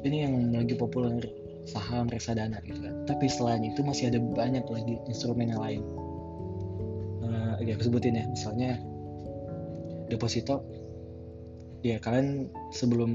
ini 0.06 0.17
yang 0.26 0.34
lagi 0.56 0.74
populer 0.74 1.22
saham 1.67 2.08
reksadana 2.08 2.63
gitu 2.63 2.80
kan. 2.80 2.96
Tapi 3.10 3.26
selain 3.28 3.62
itu 3.67 3.84
masih 3.84 4.10
ada 4.10 4.20
banyak 4.24 4.63
lagi 4.70 4.96
instrumen 5.10 5.52
yang 5.52 5.62
lain. 5.62 5.82
Uh, 7.22 7.60
ya 7.60 7.76
aku 7.76 7.91
sebutin 7.91 8.15
ya. 8.15 8.26
Misalnya 8.32 8.80
deposito. 10.08 10.63
Ya 11.86 12.02
kalian 12.02 12.50
sebelum 12.74 13.12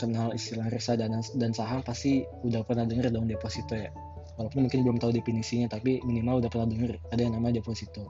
kenal 0.00 0.32
istilah 0.32 0.72
reksadana 0.72 1.20
dan 1.36 1.52
saham 1.52 1.84
pasti 1.84 2.24
udah 2.42 2.64
pernah 2.64 2.88
denger 2.88 3.12
dong 3.12 3.28
deposito 3.28 3.76
ya. 3.76 3.92
Walaupun 4.40 4.66
mungkin 4.66 4.82
belum 4.82 4.98
tahu 4.98 5.14
definisinya 5.14 5.68
tapi 5.78 6.00
minimal 6.02 6.42
udah 6.42 6.50
pernah 6.50 6.68
denger 6.70 6.96
ada 7.12 7.20
yang 7.20 7.36
namanya 7.36 7.60
deposito. 7.60 8.08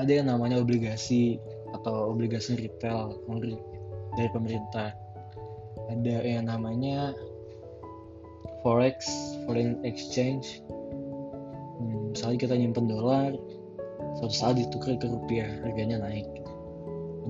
Ada 0.00 0.22
yang 0.22 0.26
namanya 0.32 0.60
obligasi 0.60 1.36
atau 1.74 2.14
obligasi 2.14 2.54
retail 2.58 3.18
dari 4.14 4.28
pemerintah. 4.30 4.94
Ada 5.86 6.16
yang 6.26 6.50
namanya 6.50 7.14
forex 8.66 9.06
foreign 9.46 9.78
exchange. 9.86 10.62
Hmm, 11.78 12.10
misalnya 12.10 12.38
kita 12.42 12.54
nyimpen 12.58 12.90
dolar 12.90 13.34
suatu 14.18 14.34
saat 14.34 14.54
ditukar 14.58 14.98
ke 14.98 15.06
rupiah 15.06 15.46
harganya 15.62 16.02
naik. 16.02 16.26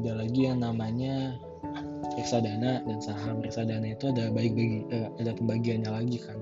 Ada 0.01 0.13
lagi 0.25 0.41
yang 0.49 0.65
namanya 0.65 1.37
reksadana 2.17 2.81
dan 2.85 2.99
saham. 3.05 3.45
Reksadana 3.45 3.93
itu 3.93 4.09
ada 4.13 4.33
baik 4.33 4.57
bagi 4.57 4.89
eh, 4.93 5.09
ada 5.21 5.37
pembagiannya 5.37 5.91
lagi 5.93 6.19
kan. 6.21 6.39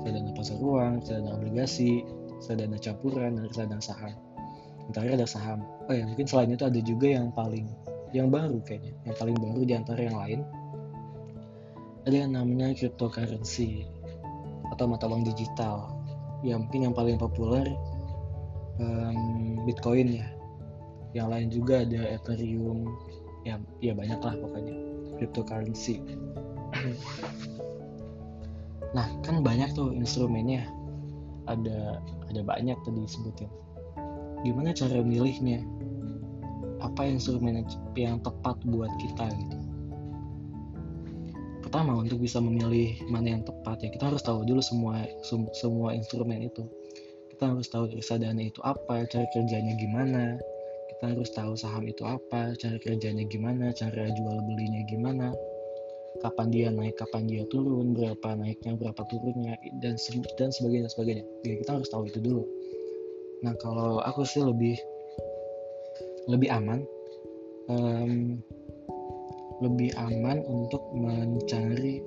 Reksadana 0.00 0.30
pasar 0.32 0.56
uang 0.60 1.04
reksadana 1.04 1.30
obligasi 1.36 2.04
reksadana 2.40 2.76
campuran 2.80 3.36
dan 3.36 3.42
reksadana 3.48 3.80
saham 3.84 4.16
antara 4.90 5.16
ada 5.16 5.26
saham. 5.28 5.64
Oh 5.88 5.94
ya 5.94 6.04
mungkin 6.04 6.26
selain 6.28 6.52
itu 6.52 6.64
ada 6.64 6.80
juga 6.80 7.06
yang 7.08 7.32
paling 7.32 7.68
yang 8.12 8.28
baru 8.28 8.60
kayaknya. 8.64 8.92
Yang 9.08 9.16
paling 9.20 9.36
baru 9.40 9.60
di 9.64 9.74
antara 9.74 10.00
yang 10.00 10.18
lain. 10.18 10.40
Ada 12.04 12.16
yang 12.28 12.32
namanya 12.36 12.76
cryptocurrency 12.76 13.88
atau 14.72 14.84
mata 14.84 15.08
uang 15.08 15.24
digital. 15.24 15.88
Yang 16.44 16.68
mungkin 16.68 16.80
yang 16.90 16.94
paling 16.94 17.16
populer 17.16 17.64
um, 18.80 19.64
Bitcoin 19.64 20.20
ya. 20.20 20.28
Yang 21.16 21.28
lain 21.30 21.48
juga 21.48 21.74
ada 21.86 22.00
Ethereum. 22.20 22.84
Ya 23.48 23.56
ya 23.80 23.92
banyak 23.96 24.20
lah 24.20 24.34
pokoknya. 24.36 24.74
Cryptocurrency. 25.20 26.00
Nah 28.94 29.10
kan 29.26 29.42
banyak 29.42 29.74
tuh 29.74 29.90
instrumennya. 29.90 30.70
Ada 31.50 31.98
ada 32.30 32.40
banyak 32.46 32.78
tadi 32.86 33.02
disebutin 33.02 33.50
gimana 34.44 34.76
cara 34.76 35.00
milihnya? 35.00 35.64
Apa 36.84 37.08
instrumen 37.08 37.64
yang 37.96 38.20
tepat 38.20 38.60
buat 38.68 38.92
kita 39.00 39.32
gitu? 39.32 39.58
Pertama 41.64 41.96
untuk 41.96 42.20
bisa 42.20 42.38
memilih 42.44 42.92
mana 43.08 43.34
yang 43.34 43.42
tepat 43.42 43.80
ya 43.80 43.88
kita 43.88 44.12
harus 44.12 44.20
tahu 44.20 44.44
dulu 44.44 44.60
semua 44.60 45.08
semua 45.56 45.96
instrumen 45.96 46.44
itu. 46.44 46.68
Kita 47.32 47.50
harus 47.50 47.66
tahu 47.72 47.90
reksadana 47.90 48.46
itu 48.46 48.60
apa 48.62 49.08
cara 49.08 49.26
kerjanya 49.32 49.74
gimana. 49.80 50.38
Kita 50.92 51.16
harus 51.16 51.32
tahu 51.32 51.56
saham 51.56 51.88
itu 51.88 52.04
apa 52.04 52.52
cara 52.60 52.76
kerjanya 52.78 53.24
gimana 53.26 53.72
cara 53.72 54.06
jual 54.12 54.38
belinya 54.44 54.84
gimana. 54.86 55.32
Kapan 56.22 56.46
dia 56.52 56.68
naik 56.70 56.94
kapan 57.00 57.26
dia 57.26 57.42
turun 57.50 57.90
berapa 57.90 58.38
naiknya 58.38 58.78
berapa 58.78 59.02
turunnya 59.10 59.58
dan 59.82 59.98
dan 60.38 60.52
sebagainya 60.52 60.92
sebagainya. 60.92 61.24
Ya 61.42 61.58
kita 61.58 61.80
harus 61.80 61.90
tahu 61.90 62.06
itu 62.06 62.20
dulu 62.22 62.44
nah 63.42 63.56
kalau 63.58 63.98
aku 64.04 64.22
sih 64.22 64.44
lebih 64.44 64.78
lebih 66.30 66.48
aman 66.52 66.84
um, 67.68 68.38
lebih 69.62 69.94
aman 69.96 70.42
untuk 70.44 70.82
mencari 70.92 72.02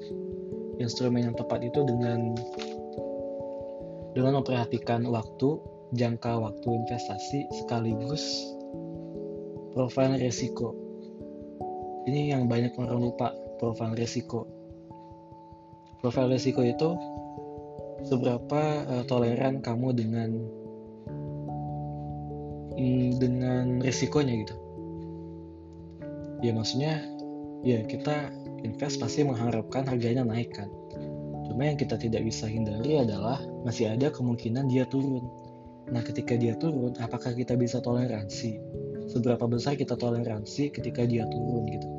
instrumen 0.77 1.31
yang 1.31 1.35
tepat 1.37 1.63
itu 1.65 1.81
dengan 1.87 2.35
dengan 4.13 4.41
memperhatikan 4.41 5.05
waktu, 5.05 5.61
jangka 5.93 6.41
waktu 6.41 6.67
investasi 6.67 7.45
sekaligus 7.53 8.25
profil 9.77 10.17
resiko. 10.17 10.73
Ini 12.09 12.33
yang 12.33 12.49
banyak 12.49 12.73
orang 12.81 12.97
lupa, 12.97 13.29
profil 13.61 13.93
resiko. 13.93 14.49
Profil 16.01 16.33
resiko 16.33 16.65
itu 16.65 16.97
seberapa 18.09 18.61
uh, 18.89 19.03
toleran 19.05 19.61
kamu 19.61 19.93
dengan 19.93 20.29
mm, 22.77 23.09
dengan 23.17 23.65
resikonya 23.81 24.33
gitu. 24.45 24.55
Ya 26.45 26.53
maksudnya 26.53 27.01
ya 27.65 27.81
kita 27.89 28.29
invest 28.61 29.01
pasti 29.01 29.25
mengharapkan 29.25 29.89
harganya 29.89 30.21
naik 30.23 30.53
kan. 30.53 30.69
Cuma 31.49 31.65
yang 31.65 31.79
kita 31.79 31.97
tidak 31.97 32.21
bisa 32.27 32.45
hindari 32.45 33.01
adalah 33.01 33.41
masih 33.65 33.89
ada 33.89 34.13
kemungkinan 34.13 34.69
dia 34.69 34.85
turun. 34.85 35.25
Nah 35.89 36.03
ketika 36.05 36.37
dia 36.37 36.53
turun 36.59 36.93
apakah 37.01 37.33
kita 37.33 37.57
bisa 37.57 37.81
toleransi? 37.81 38.59
Seberapa 39.07 39.47
besar 39.47 39.79
kita 39.79 39.95
toleransi 39.95 40.69
ketika 40.69 41.07
dia 41.07 41.25
turun 41.31 41.63
gitu? 41.71 41.89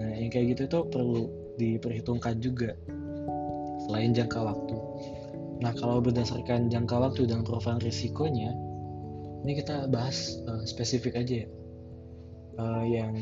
Nah 0.00 0.10
yang 0.16 0.30
kayak 0.32 0.56
gitu 0.56 0.62
itu 0.70 0.78
perlu 0.88 1.22
diperhitungkan 1.60 2.40
juga 2.40 2.72
selain 3.84 4.14
jangka 4.14 4.40
waktu. 4.40 4.76
Nah 5.60 5.74
kalau 5.76 5.98
berdasarkan 6.00 6.70
jangka 6.70 6.96
waktu 6.96 7.26
dan 7.26 7.42
profil 7.42 7.82
risikonya 7.82 8.54
ini 9.42 9.58
kita 9.58 9.90
bahas 9.90 10.38
uh, 10.46 10.62
spesifik 10.62 11.18
aja 11.18 11.46
ya. 11.46 11.48
Uh, 12.52 12.84
yang 12.86 13.12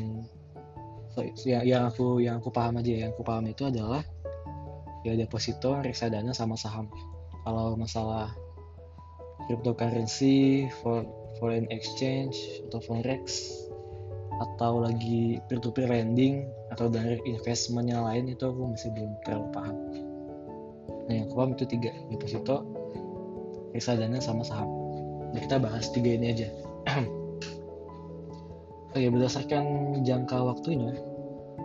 ya, 1.47 1.59
yang 1.65 1.89
aku 1.89 2.21
yang 2.21 2.37
aku 2.37 2.53
paham 2.53 2.77
aja 2.77 3.07
yang 3.07 3.11
aku 3.15 3.23
paham 3.25 3.49
itu 3.49 3.65
adalah 3.65 4.05
ya 5.01 5.17
deposito 5.17 5.81
reksadana 5.81 6.31
sama 6.31 6.53
saham. 6.53 6.85
Kalau 7.41 7.73
masalah 7.73 8.29
cryptocurrency 9.49 10.69
for 10.85 11.01
foreign 11.41 11.65
exchange 11.73 12.37
atau 12.69 12.79
forex 12.85 13.49
atau 14.41 14.81
lagi 14.81 15.41
peer 15.49 15.57
to 15.61 15.73
peer 15.73 15.89
lending 15.89 16.45
atau 16.69 16.85
dari 16.85 17.17
investment 17.25 17.89
yang 17.89 18.05
lain 18.05 18.29
itu 18.29 18.45
aku 18.45 18.77
masih 18.77 18.93
belum 18.93 19.11
terlalu 19.25 19.47
paham. 19.57 19.77
Nah 21.09 21.13
yang 21.17 21.25
aku 21.25 21.33
paham 21.33 21.51
itu 21.57 21.65
tiga 21.65 21.91
deposito 22.13 22.61
reksadana 23.73 24.21
sama 24.21 24.45
saham 24.45 24.80
nah 25.31 25.39
kita 25.39 25.57
bahas 25.59 25.87
tiga 25.91 26.15
ini 26.15 26.35
aja 26.35 26.47
Oke, 28.91 29.07
berdasarkan 29.07 29.63
jangka 30.03 30.51
waktunya, 30.51 30.91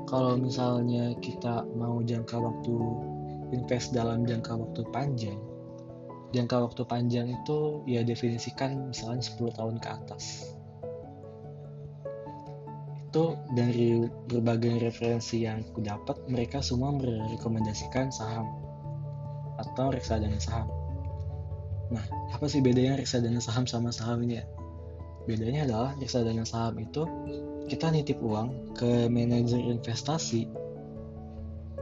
kalau 0.06 0.38
misalnya 0.38 1.10
kita 1.18 1.66
mau 1.74 1.98
jangka 1.98 2.38
waktu 2.38 2.74
invest 3.50 3.90
dalam 3.90 4.22
jangka 4.22 4.54
waktu 4.54 4.86
panjang, 4.94 5.34
jangka 6.30 6.70
waktu 6.70 6.86
panjang 6.86 7.26
itu 7.34 7.82
ya 7.90 8.06
definisikan 8.06 8.94
misalnya 8.94 9.26
10 9.26 9.58
tahun 9.58 9.76
ke 9.82 9.88
atas. 9.90 10.54
Itu 13.10 13.34
dari 13.58 14.06
berbagai 14.30 14.86
referensi 14.86 15.42
yang 15.42 15.66
aku 15.66 15.82
dapat, 15.82 16.22
mereka 16.30 16.62
semua 16.62 16.94
merekomendasikan 16.94 18.14
saham 18.14 18.46
atau 19.58 19.90
reksadana 19.90 20.38
saham. 20.38 20.70
Nah, 21.86 22.04
apa 22.34 22.46
sih 22.50 22.58
bedanya 22.58 22.98
reksadana 22.98 23.38
saham 23.38 23.64
sama 23.68 23.94
saham 23.94 24.22
ini 24.26 24.42
ya? 24.42 24.46
bedanya 25.26 25.66
adalah 25.66 25.90
reksadana 25.98 26.46
saham 26.46 26.78
itu 26.78 27.02
kita 27.66 27.90
nitip 27.90 28.22
uang 28.22 28.78
ke 28.78 29.10
manajer 29.10 29.58
investasi. 29.58 30.46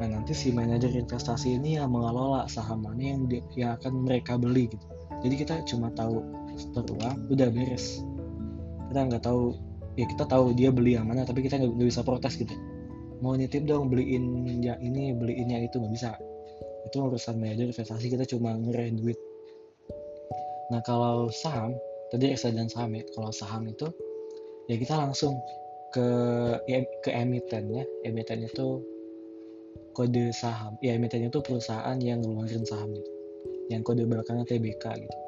Nah 0.01 0.09
nanti 0.11 0.33
si 0.33 0.51
manajer 0.51 0.91
investasi 0.91 1.61
ini 1.61 1.77
yang 1.77 1.93
mengelola 1.93 2.49
saham 2.49 2.83
mana 2.83 3.15
yang 3.15 3.29
di, 3.29 3.45
yang 3.55 3.77
akan 3.79 4.09
mereka 4.09 4.41
beli 4.41 4.73
gitu. 4.73 4.87
Jadi 5.23 5.35
kita 5.45 5.55
cuma 5.69 5.93
tahu 5.93 6.25
setor 6.57 6.89
uang 6.89 7.29
udah 7.29 7.49
beres. 7.53 8.01
Kita 8.91 9.01
nggak 9.13 9.23
tahu 9.23 9.55
ya 10.01 10.09
kita 10.09 10.25
tahu 10.27 10.57
dia 10.57 10.73
beli 10.73 10.97
yang 10.97 11.07
mana 11.07 11.29
tapi 11.29 11.45
kita 11.45 11.61
nggak 11.61 11.77
bisa 11.79 12.01
protes 12.01 12.41
gitu. 12.41 12.57
Mau 13.21 13.37
nitip 13.37 13.69
dong 13.69 13.93
beliin 13.93 14.49
yang 14.65 14.81
ini 14.81 15.13
beliin 15.13 15.53
yang 15.53 15.63
itu 15.69 15.77
nggak 15.77 15.93
bisa. 15.93 16.17
Itu 16.89 17.13
urusan 17.13 17.37
manajer 17.37 17.71
investasi 17.71 18.09
kita 18.09 18.25
cuma 18.25 18.57
ngerahin 18.57 18.97
duit 18.97 19.21
nah 20.73 20.81
kalau 20.85 21.29
saham 21.29 21.77
tadi 22.09 22.33
reksadana 22.33 22.71
saham 22.71 22.97
ya 22.97 23.05
kalau 23.13 23.31
saham 23.35 23.69
itu 23.69 23.89
ya 24.69 24.77
kita 24.81 24.97
langsung 24.97 25.37
ke 25.95 26.09
ya, 26.67 26.83
ke 27.07 27.11
emitennya. 27.15 27.87
Emiten 28.03 28.43
itu 28.43 28.83
kode 29.95 30.35
saham. 30.35 30.75
Ya 30.83 30.99
emiten 30.99 31.31
itu 31.31 31.39
perusahaan 31.39 31.95
yang 32.03 32.27
ngeluarin 32.27 32.67
saham 32.67 32.91
gitu. 32.91 33.11
Yang 33.71 33.83
kode 33.87 34.03
belakangnya 34.11 34.45
TBK 34.51 34.85
gitu. 34.99 35.19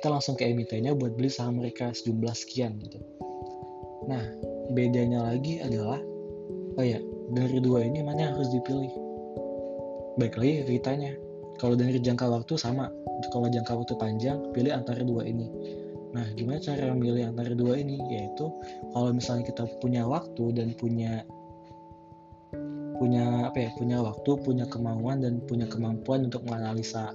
Kita 0.00 0.08
langsung 0.08 0.34
ke 0.40 0.48
emitennya 0.48 0.96
buat 0.96 1.12
beli 1.14 1.28
saham 1.28 1.60
mereka 1.60 1.92
sejumlah 1.92 2.32
sekian 2.32 2.80
gitu. 2.80 2.98
Nah 4.08 4.24
bedanya 4.72 5.28
lagi 5.28 5.60
adalah 5.60 6.00
oh 6.80 6.84
ya 6.84 6.98
dari 7.36 7.60
dua 7.60 7.84
ini 7.84 8.00
mana 8.00 8.32
yang 8.32 8.34
harus 8.40 8.48
dipilih? 8.48 8.90
Baik 10.16 10.40
lagi 10.40 10.52
ke 10.64 10.80
kitanya 10.80 11.12
kalau 11.62 11.78
dari 11.78 12.02
jangka 12.02 12.26
waktu 12.26 12.58
sama. 12.58 12.90
Kalau 13.30 13.46
jangka 13.46 13.78
waktu 13.78 13.94
panjang 13.94 14.50
pilih 14.50 14.74
antara 14.74 15.06
dua 15.06 15.22
ini. 15.22 15.46
Nah 16.10 16.26
gimana 16.34 16.58
cara 16.58 16.90
memilih 16.90 17.30
antara 17.30 17.54
dua 17.54 17.78
ini? 17.78 18.02
Yaitu 18.10 18.50
kalau 18.90 19.14
misalnya 19.14 19.46
kita 19.46 19.70
punya 19.78 20.02
waktu 20.02 20.58
dan 20.58 20.74
punya 20.74 21.22
punya 22.98 23.46
apa 23.46 23.58
ya 23.62 23.70
punya 23.78 23.98
waktu 24.02 24.30
punya 24.42 24.66
kemauan 24.66 25.22
dan 25.22 25.38
punya 25.46 25.70
kemampuan 25.70 26.26
untuk 26.26 26.42
menganalisa 26.46 27.14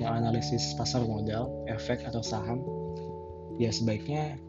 menganalisis 0.00 0.76
pasar 0.76 1.04
modal 1.04 1.52
efek 1.68 2.04
atau 2.08 2.24
saham 2.24 2.64
ya 3.60 3.68
sebaiknya 3.68 4.40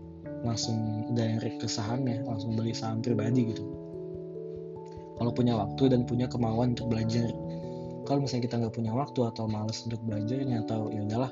langsung 0.48 1.12
direct 1.16 1.60
ke 1.60 1.68
saham 1.68 2.08
ya 2.08 2.20
langsung 2.28 2.56
beli 2.56 2.76
saham 2.76 3.00
pribadi 3.00 3.56
gitu. 3.56 3.64
Kalau 5.18 5.32
punya 5.34 5.58
waktu 5.58 5.92
dan 5.92 6.06
punya 6.06 6.30
kemauan 6.30 6.78
untuk 6.78 6.94
belajar 6.94 7.32
kalau 8.08 8.24
misalnya 8.24 8.48
kita 8.48 8.56
nggak 8.64 8.76
punya 8.80 8.96
waktu 8.96 9.20
atau 9.28 9.52
males 9.52 9.84
untuk 9.84 10.00
belajarnya 10.08 10.64
atau 10.64 10.88
ya 10.88 11.04
udahlah 11.04 11.32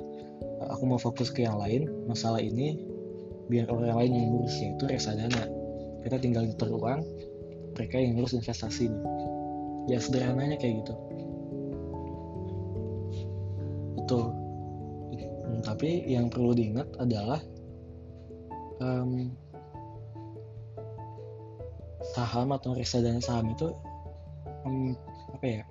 aku 0.68 0.84
mau 0.84 1.00
fokus 1.00 1.32
ke 1.32 1.48
yang 1.48 1.56
lain 1.56 1.88
masalah 2.04 2.44
ini 2.44 2.76
biar 3.48 3.72
orang 3.72 3.96
lain 3.96 4.12
yang 4.12 4.28
ngurus 4.36 4.56
yaitu 4.60 4.84
reksadana. 4.90 5.48
Kita 6.04 6.20
tinggal 6.20 6.44
nyetor 6.46 6.70
uang 6.76 7.02
mereka 7.80 7.96
yang 7.98 8.20
ngurus 8.20 8.36
investasinya 8.36 9.00
ya 9.88 10.02
sederhananya 10.02 10.60
kayak 10.60 10.84
gitu. 10.84 10.94
Betul. 14.02 14.26
Hmm, 15.46 15.62
tapi 15.62 16.04
yang 16.10 16.28
perlu 16.28 16.58
diingat 16.58 16.90
adalah 16.98 17.40
um, 18.82 19.32
saham 22.18 22.54
atau 22.54 22.74
reksadana 22.74 23.22
saham 23.22 23.54
itu 23.54 23.70
um, 24.66 24.98
apa 25.38 25.46
ya 25.46 25.64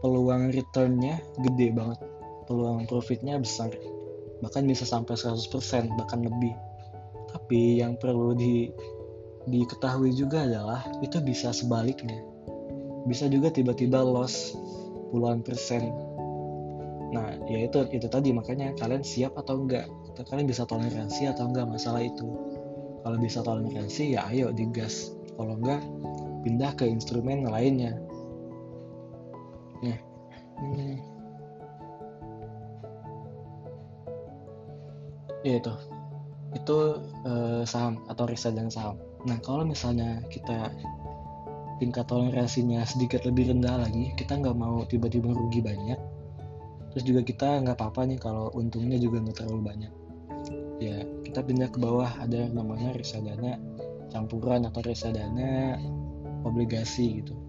peluang 0.00 0.52
returnnya 0.52 1.20
gede 1.40 1.72
banget. 1.72 2.00
Peluang 2.46 2.86
profitnya 2.86 3.40
besar. 3.40 3.72
Bahkan 4.44 4.62
bisa 4.68 4.84
sampai 4.84 5.16
100% 5.16 5.96
bahkan 5.96 6.20
lebih. 6.22 6.54
Tapi 7.32 7.82
yang 7.82 7.98
perlu 7.98 8.36
di 8.36 8.70
diketahui 9.46 10.10
juga 10.14 10.46
adalah 10.46 10.82
itu 11.02 11.18
bisa 11.22 11.54
sebaliknya. 11.54 12.22
Bisa 13.06 13.30
juga 13.30 13.50
tiba-tiba 13.50 14.02
loss 14.02 14.54
puluhan 15.14 15.42
persen. 15.42 15.90
Nah 17.14 17.38
ya 17.46 17.66
itu 17.66 17.86
itu 17.90 18.06
tadi. 18.06 18.30
Makanya 18.34 18.74
kalian 18.78 19.02
siap 19.02 19.34
atau 19.38 19.62
enggak? 19.62 19.86
Kalian 20.16 20.48
bisa 20.48 20.66
toleransi 20.66 21.30
atau 21.30 21.50
enggak 21.50 21.66
masalah 21.70 22.02
itu? 22.02 22.26
Kalau 23.06 23.18
bisa 23.22 23.42
toleransi 23.42 24.18
ya 24.18 24.26
ayo 24.30 24.50
digas. 24.50 25.14
Kalau 25.34 25.54
enggak 25.58 25.82
pindah 26.46 26.78
ke 26.78 26.86
instrumen 26.86 27.46
lainnya 27.46 28.05
Nah, 29.84 29.98
hmm. 30.60 30.96
ya 35.44 35.54
itu, 35.60 35.74
itu 36.56 36.76
uh, 37.28 37.62
saham 37.68 38.00
atau 38.08 38.24
reksadana 38.24 38.72
saham. 38.72 38.96
Nah, 39.28 39.36
kalau 39.44 39.68
misalnya 39.68 40.22
kita 40.32 40.72
tingkat 41.76 42.08
toleransinya 42.08 42.80
sedikit 42.88 43.28
lebih 43.28 43.52
rendah 43.52 43.84
lagi, 43.84 44.16
kita 44.16 44.40
nggak 44.40 44.56
mau 44.56 44.80
tiba-tiba 44.88 45.32
rugi 45.32 45.60
banyak. 45.60 46.00
Terus 46.92 47.04
juga 47.04 47.20
kita 47.20 47.60
nggak 47.60 47.76
apa-apa 47.76 48.08
nih 48.08 48.18
kalau 48.18 48.48
untungnya 48.56 48.96
juga 48.96 49.20
nggak 49.20 49.36
terlalu 49.44 49.60
banyak. 49.60 49.92
Ya, 50.80 51.04
kita 51.24 51.44
pindah 51.44 51.68
ke 51.68 51.80
bawah 51.80 52.08
ada 52.20 52.48
namanya 52.48 52.96
reksadana 52.96 53.60
campuran 54.08 54.64
atau 54.64 54.80
reksadana 54.80 55.76
obligasi 56.46 57.20
gitu 57.20 57.45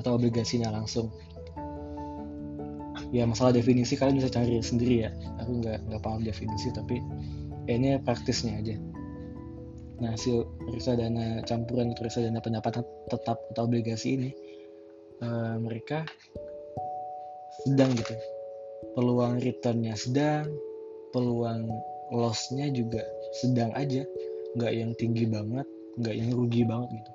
atau 0.00 0.16
obligasinya 0.16 0.72
langsung. 0.72 1.08
Ya 3.14 3.22
masalah 3.24 3.54
definisi 3.54 3.94
kalian 3.94 4.18
bisa 4.18 4.32
cari 4.32 4.60
sendiri 4.60 5.08
ya. 5.08 5.10
Aku 5.44 5.62
nggak 5.62 5.78
nggak 5.88 6.02
paham 6.02 6.22
definisi 6.26 6.68
tapi 6.74 7.00
ya 7.70 7.78
ini 7.78 7.96
praktisnya 8.02 8.60
aja. 8.60 8.76
Nah 10.02 10.12
si 10.18 10.36
reksadana 10.68 11.40
campuran 11.46 11.96
atau 11.96 12.04
reksadana 12.04 12.42
pendapatan 12.42 12.84
tetap 13.08 13.40
atau 13.54 13.62
obligasi 13.64 14.20
ini 14.20 14.30
uh, 15.24 15.56
mereka 15.56 16.04
sedang 17.64 17.94
gitu. 17.96 18.12
Peluang 18.92 19.40
returnnya 19.40 19.96
sedang 19.96 20.50
peluang 21.14 21.68
lossnya 22.12 22.68
juga 22.74 23.00
sedang 23.40 23.72
aja. 23.72 24.04
Nggak 24.58 24.72
yang 24.72 24.92
tinggi 24.98 25.24
banget 25.24 25.64
nggak 25.96 26.12
yang 26.12 26.28
rugi 26.36 26.62
banget 26.68 27.00
gitu. 27.00 27.12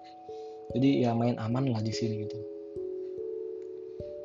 Jadi 0.71 0.89
ya 1.03 1.11
main 1.11 1.35
aman 1.35 1.67
lah 1.67 1.83
di 1.83 1.91
sini 1.91 2.25
gitu 2.25 2.50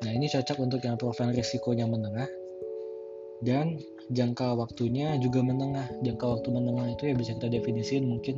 Nah, 0.05 0.11
ini 0.13 0.29
cocok 0.29 0.59
untuk 0.61 0.81
yang 0.85 1.01
profil 1.01 1.33
risikonya 1.33 1.89
menengah 1.89 2.29
dan 3.45 3.81
jangka 4.13 4.57
waktunya 4.57 5.17
juga 5.21 5.45
menengah. 5.45 5.89
Jangka 6.05 6.27
waktu 6.41 6.49
menengah 6.53 6.87
itu 6.93 7.13
ya 7.13 7.15
bisa 7.17 7.33
kita 7.37 7.49
definisikan 7.53 8.05
mungkin 8.09 8.37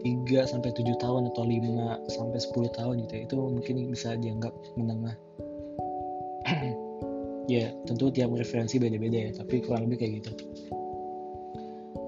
3 0.00 0.48
sampai 0.48 0.72
7 0.72 0.96
tahun 0.96 1.28
atau 1.32 1.44
5 1.44 2.00
sampai 2.08 2.38
10 2.40 2.76
tahun 2.76 2.94
gitu 3.06 3.12
ya. 3.12 3.22
Itu 3.28 3.34
mungkin 3.36 3.74
bisa 3.92 4.16
dianggap 4.16 4.52
menengah. 4.76 5.16
ya, 7.54 7.72
tentu 7.84 8.08
tiap 8.08 8.32
referensi 8.32 8.80
beda-beda 8.80 9.28
ya, 9.28 9.30
tapi 9.36 9.60
kurang 9.60 9.88
lebih 9.88 10.04
kayak 10.04 10.12
gitu. 10.24 10.32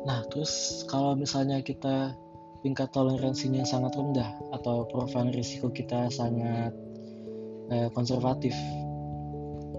Nah, 0.02 0.24
terus 0.32 0.82
kalau 0.90 1.14
misalnya 1.14 1.62
kita 1.62 2.16
tingkat 2.62 2.90
toleransinya 2.94 3.66
sangat 3.66 3.94
rendah 3.98 4.38
atau 4.54 4.86
profil 4.86 5.34
risiko 5.34 5.70
kita 5.70 6.10
sangat 6.14 6.70
eh, 7.72 7.88
konservatif. 7.96 8.52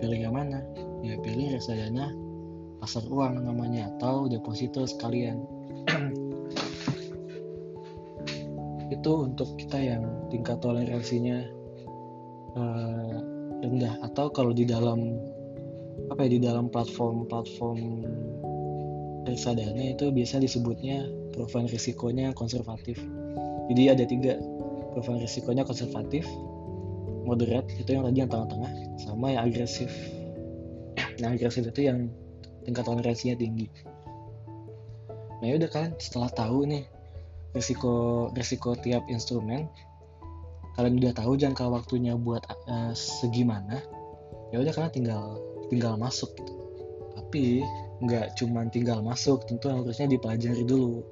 Pilih 0.02 0.20
yang 0.20 0.36
mana? 0.36 0.60
Ya 1.06 1.16
pilih 1.22 1.54
reksadana 1.54 2.12
pasar 2.82 3.06
uang 3.08 3.46
namanya 3.46 3.94
atau 3.96 4.28
deposito 4.28 4.84
sekalian. 4.84 5.46
Itu 8.96 9.32
untuk 9.32 9.56
kita 9.56 9.80
yang 9.80 10.04
tingkat 10.28 10.60
toleransinya 10.60 11.48
uh, 12.58 13.18
rendah. 13.64 13.96
Atau 14.04 14.30
kalau 14.36 14.52
di 14.52 14.68
dalam 14.68 15.18
apa 16.12 16.28
ya 16.28 16.30
di 16.36 16.40
dalam 16.44 16.68
platform-platform 16.68 17.80
reksadana 19.24 19.96
itu 19.96 20.12
biasa 20.12 20.44
disebutnya 20.44 21.08
profil 21.32 21.66
risikonya 21.72 22.36
konservatif. 22.36 23.00
Jadi 23.72 23.84
ada 23.88 24.04
tiga 24.04 24.36
profil 24.94 25.24
risikonya 25.24 25.64
konservatif 25.64 26.28
moderate 27.24 27.72
itu 27.80 27.90
yang 27.96 28.04
tadi 28.06 28.18
yang 28.24 28.32
tengah-tengah 28.32 28.72
sama 29.00 29.34
yang 29.34 29.42
agresif. 29.48 29.92
Nah 31.20 31.34
agresif 31.34 31.64
itu 31.66 31.82
yang 31.88 32.12
tingkat 32.64 32.84
toleransinya 32.88 33.36
tinggi. 33.40 33.68
Nah 35.40 35.46
ya 35.48 35.56
udah 35.60 35.72
kan 35.72 35.88
setelah 36.00 36.32
tahu 36.32 36.68
nih 36.68 36.84
risiko 37.54 38.28
risiko 38.34 38.74
tiap 38.80 39.06
instrumen 39.12 39.70
kalian 40.74 40.98
udah 40.98 41.14
tahu 41.14 41.38
jangka 41.38 41.70
waktunya 41.70 42.18
buat 42.18 42.42
uh, 42.66 42.92
segimana 42.98 43.78
ya 44.50 44.58
udah 44.58 44.74
kalian 44.74 44.94
tinggal 44.94 45.24
tinggal 45.70 45.94
masuk 45.98 46.34
gitu. 46.38 46.54
Tapi 47.14 47.62
nggak 48.04 48.36
cuma 48.38 48.66
tinggal 48.70 49.00
masuk 49.06 49.46
tentu 49.46 49.70
harusnya 49.70 50.10
dipelajari 50.10 50.66
dulu. 50.66 51.06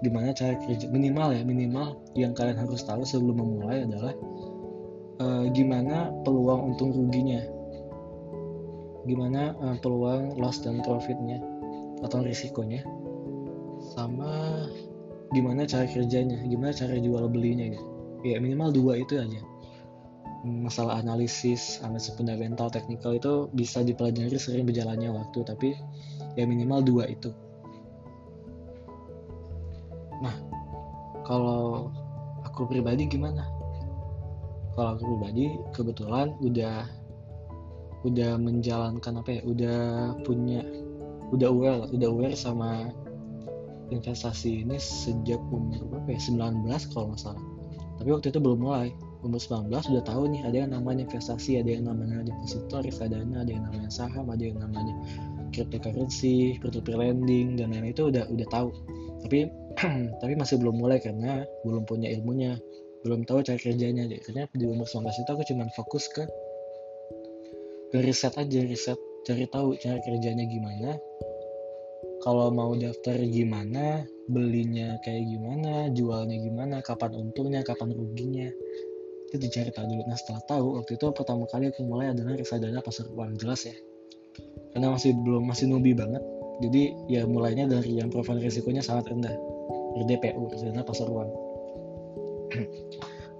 Di 0.00 0.08
mana 0.08 0.32
cara 0.32 0.56
kerja 0.56 0.88
minimal 0.88 1.36
ya 1.36 1.42
minimal 1.44 1.98
yang 2.16 2.32
kalian 2.32 2.56
harus 2.56 2.82
tahu 2.86 3.04
sebelum 3.04 3.36
memulai 3.36 3.84
adalah 3.84 4.14
uh, 5.20 5.44
gimana 5.52 6.10
peluang 6.24 6.74
untung 6.74 6.96
ruginya? 6.96 7.44
Gimana 9.04 9.54
uh, 9.60 9.76
peluang 9.78 10.40
loss 10.40 10.64
dan 10.64 10.80
profitnya? 10.80 11.38
Atau 12.00 12.24
risikonya? 12.24 12.80
Sama 13.92 14.66
gimana 15.36 15.68
cara 15.68 15.84
kerjanya? 15.84 16.40
Gimana 16.48 16.72
cara 16.72 16.96
jual 16.96 17.28
belinya 17.28 17.68
gitu 17.70 17.90
ya 18.24 18.36
minimal 18.40 18.72
dua 18.72 19.00
itu 19.00 19.16
aja. 19.16 19.40
Masalah 20.40 21.04
analisis 21.04 21.80
analisis 21.84 22.16
fundamental 22.16 22.72
teknikal 22.72 23.12
itu 23.12 23.48
bisa 23.52 23.84
dipelajari 23.84 24.36
sering 24.40 24.64
berjalannya 24.64 25.12
waktu 25.12 25.38
tapi 25.44 25.76
ya 26.36 26.44
minimal 26.48 26.80
dua 26.80 27.04
itu. 27.08 27.32
Nah 30.24 30.36
kalau 31.24 31.92
aku 32.44 32.68
pribadi 32.68 33.04
gimana 33.08 33.44
kalau 34.80 34.96
aku 34.96 35.04
pribadi 35.12 35.60
kebetulan 35.76 36.32
udah 36.40 36.88
udah 38.08 38.32
menjalankan 38.40 39.20
apa 39.20 39.28
ya 39.36 39.42
udah 39.44 39.80
punya 40.24 40.64
udah 41.36 41.52
aware 41.52 41.84
udah 41.92 42.08
aware 42.08 42.32
sama 42.32 42.88
investasi 43.92 44.64
ini 44.64 44.80
sejak 44.80 45.36
umur 45.52 45.84
berapa 45.92 46.16
ya 46.16 46.20
19 46.32 46.64
kalau 46.96 47.12
nggak 47.12 47.20
salah. 47.20 47.44
Tapi 48.00 48.08
waktu 48.08 48.32
itu 48.32 48.40
belum 48.40 48.64
mulai. 48.64 48.88
Umur 49.20 49.36
19 49.36 49.68
udah 49.68 50.04
tahu 50.08 50.32
nih 50.32 50.40
ada 50.48 50.56
yang 50.64 50.72
namanya 50.72 51.04
investasi 51.04 51.60
ada 51.60 51.76
yang 51.76 51.84
namanya 51.84 52.24
depositor 52.24 52.80
reksadana 52.80 53.44
ada 53.44 53.52
yang 53.52 53.68
namanya 53.68 53.92
saham 53.92 54.32
ada 54.32 54.40
yang 54.40 54.56
namanya 54.56 54.96
cryptocurrency 55.52 56.56
peer-to-peer 56.56 56.96
lending 56.96 57.60
dan 57.60 57.76
lain-lain 57.76 57.92
itu 57.92 58.08
udah 58.08 58.24
udah 58.32 58.46
tahu. 58.48 58.72
Tapi 59.28 59.44
tapi 60.24 60.32
masih 60.40 60.56
belum 60.56 60.80
mulai 60.80 61.04
karena 61.04 61.44
belum 61.68 61.84
punya 61.84 62.08
ilmunya 62.16 62.56
belum 63.00 63.24
tahu 63.24 63.40
cara 63.44 63.56
kerjanya 63.56 64.04
jadi 64.04 64.20
karena 64.20 64.42
di 64.52 64.64
umur 64.68 64.84
19 64.84 65.08
itu 65.08 65.30
aku 65.32 65.44
cuma 65.48 65.64
fokus 65.72 66.04
ke 66.12 66.24
ke 67.90 67.98
riset 68.04 68.36
aja 68.36 68.60
riset 68.62 69.00
cari 69.24 69.44
tahu 69.48 69.76
cara 69.76 70.00
kerjanya 70.00 70.44
gimana. 70.48 70.96
Kalau 72.20 72.52
mau 72.52 72.76
daftar 72.76 73.16
gimana 73.24 74.04
belinya 74.28 75.00
kayak 75.00 75.24
gimana 75.24 75.88
jualnya 75.90 76.36
gimana 76.36 76.76
kapan 76.84 77.16
untungnya 77.16 77.64
kapan 77.64 77.96
ruginya 77.96 78.48
itu 79.28 79.36
dicari 79.40 79.72
tahu 79.72 79.88
dulu. 79.88 80.02
Nah 80.04 80.18
setelah 80.20 80.42
tahu 80.44 80.66
waktu 80.80 81.00
itu 81.00 81.06
pertama 81.16 81.48
kali 81.48 81.72
aku 81.72 81.80
mulai 81.86 82.12
adalah 82.12 82.36
reksadana 82.36 82.84
pasar 82.84 83.08
uang 83.08 83.40
jelas 83.40 83.64
ya. 83.64 83.76
Karena 84.76 84.92
masih 84.92 85.16
belum 85.16 85.48
masih 85.48 85.72
nubi 85.72 85.96
banget. 85.96 86.20
Jadi 86.60 86.92
ya 87.08 87.24
mulainya 87.24 87.64
dari 87.64 87.96
yang 87.96 88.12
profil 88.12 88.36
risikonya 88.36 88.84
sangat 88.84 89.08
rendah. 89.08 89.32
RDPU 89.90 90.52
reksadana 90.52 90.84
pasar 90.84 91.08
uang 91.08 91.30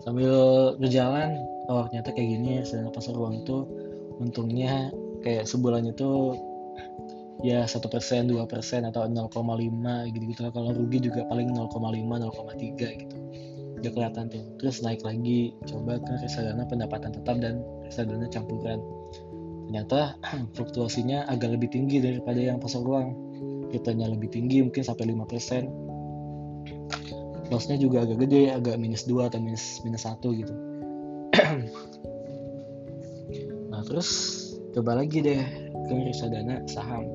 sambil 0.01 0.33
berjalan 0.81 1.37
oh 1.69 1.85
ternyata 1.89 2.11
kayak 2.17 2.29
gini 2.41 2.51
reksadana 2.65 2.91
pasar 2.93 3.15
uang 3.15 3.45
tuh 3.45 3.69
untungnya 4.21 4.93
kayak 5.21 5.45
sebulan 5.49 5.89
itu 5.89 6.37
ya 7.41 7.65
satu 7.65 7.89
persen 7.89 8.29
dua 8.29 8.45
persen 8.45 8.85
atau 8.85 9.09
0,5 9.09 9.33
gitu 10.13 10.25
gitu 10.29 10.41
kalau 10.53 10.77
rugi 10.77 11.09
juga 11.09 11.25
paling 11.29 11.57
0,5 11.57 11.73
0,3 11.73 13.01
gitu. 13.01 13.17
Udah 13.81 13.91
kelihatan 13.97 14.29
tuh. 14.29 14.45
Terus 14.61 14.85
naik 14.85 15.01
lagi 15.01 15.57
coba 15.65 15.97
ke 16.05 16.13
reksadana 16.21 16.69
pendapatan 16.69 17.17
tetap 17.17 17.37
dan 17.41 17.65
reksadana 17.89 18.29
campuran. 18.29 18.81
Ternyata 19.69 20.21
fluktuasinya 20.55 21.25
agak 21.33 21.57
lebih 21.57 21.73
tinggi 21.73 22.05
daripada 22.05 22.41
yang 22.41 22.61
pasar 22.61 22.85
uang 22.85 23.09
returnnya 23.73 24.11
lebih 24.11 24.29
tinggi 24.29 24.61
mungkin 24.61 24.83
sampai 24.85 25.15
5 25.15 25.31
persen 25.31 25.63
lossnya 27.51 27.77
juga 27.77 28.07
agak 28.07 28.23
gede 28.27 28.55
agak 28.55 28.79
minus 28.79 29.05
2 29.05 29.27
atau 29.27 29.43
minus 29.43 29.83
minus 29.83 30.07
1 30.07 30.23
gitu. 30.23 30.55
Nah 33.71 33.87
terus 33.87 34.11
coba 34.75 34.99
lagi 34.99 35.23
deh 35.23 35.41
ke 35.87 35.93
reksadana 35.95 36.67
saham. 36.67 37.07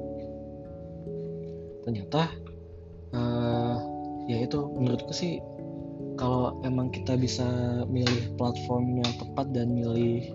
Ternyata 1.84 2.32
uh, 3.12 3.78
ya 4.26 4.42
itu 4.42 4.66
menurutku 4.74 5.12
sih 5.12 5.44
kalau 6.16 6.58
emang 6.64 6.90
kita 6.96 7.20
bisa 7.20 7.46
milih 7.92 8.34
platform 8.40 9.04
yang 9.04 9.14
tepat 9.20 9.52
dan 9.52 9.76
milih 9.76 10.32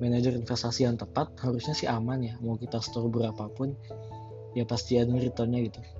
manajer 0.00 0.32
investasi 0.34 0.88
yang 0.88 0.96
tepat 0.96 1.28
harusnya 1.44 1.76
sih 1.76 1.86
aman 1.86 2.24
ya. 2.24 2.34
Mau 2.40 2.56
kita 2.56 2.80
store 2.80 3.12
berapapun 3.12 3.76
ya 4.58 4.66
pasti 4.66 4.98
ada 4.98 5.14
returnnya 5.14 5.62
gitu 5.68 5.99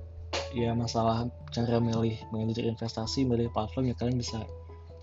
ya 0.51 0.75
masalah 0.75 1.27
cara 1.51 1.79
milih 1.79 2.15
manajer 2.31 2.67
investasi 2.67 3.23
milih 3.23 3.51
platform 3.55 3.91
ya 3.91 3.95
kalian 3.95 4.19
bisa 4.19 4.43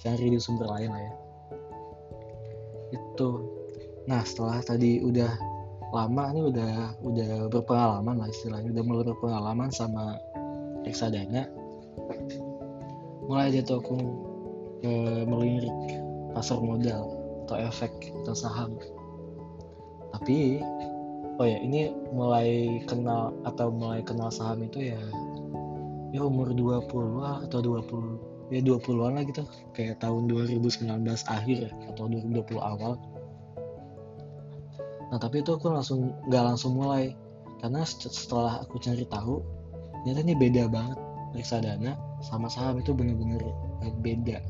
cari 0.00 0.32
di 0.32 0.38
sumber 0.38 0.68
lain 0.68 0.90
lah 0.92 1.02
ya. 1.02 1.14
Itu. 2.94 3.30
Nah 4.08 4.24
setelah 4.24 4.60
tadi 4.64 5.00
udah 5.04 5.32
lama 5.92 6.32
ini 6.32 6.40
udah 6.52 6.72
udah 7.00 7.30
berpengalaman 7.52 8.16
lah 8.20 8.28
istilahnya. 8.28 8.72
Udah 8.72 8.84
mulai 8.84 9.04
berpengalaman 9.08 9.68
sama 9.72 10.16
reksadana. 10.84 11.48
Mulai 13.28 13.52
dia 13.52 13.62
tuh 13.64 13.84
aku 13.84 13.98
e, 14.80 14.90
melirik 15.28 16.00
pasar 16.32 16.60
modal 16.60 17.04
atau 17.44 17.56
efek 17.60 17.92
atau 18.24 18.32
saham. 18.36 18.72
Tapi 20.16 20.64
oh 21.38 21.46
ya 21.46 21.58
ini 21.62 21.94
mulai 22.10 22.82
kenal 22.90 23.30
atau 23.46 23.70
mulai 23.70 24.02
kenal 24.02 24.28
saham 24.28 24.66
itu 24.66 24.90
ya 24.90 25.00
ya 26.10 26.20
umur 26.26 26.50
20 26.50 27.46
atau 27.46 27.58
20 27.62 28.28
ya 28.48 28.60
20-an 28.64 29.12
lah 29.20 29.24
gitu. 29.28 29.44
Kayak 29.76 30.00
tahun 30.00 30.28
2019 30.28 30.82
akhir 31.28 31.68
atau 31.94 32.08
2020 32.08 32.58
awal. 32.58 32.96
Nah 35.08 35.18
tapi 35.20 35.40
itu 35.44 35.52
aku 35.56 35.72
langsung 35.72 36.16
nggak 36.28 36.44
langsung 36.44 36.76
mulai. 36.76 37.12
Karena 37.58 37.82
setelah 37.82 38.62
aku 38.62 38.78
cari 38.78 39.04
tahu 39.08 39.42
ternyata 40.02 40.20
ini 40.24 40.34
beda 40.36 40.64
banget. 40.68 40.98
Reksadana 41.36 41.92
sama 42.24 42.48
saham 42.48 42.80
itu 42.80 42.96
bener-bener 42.96 43.44
beda. 44.00 44.40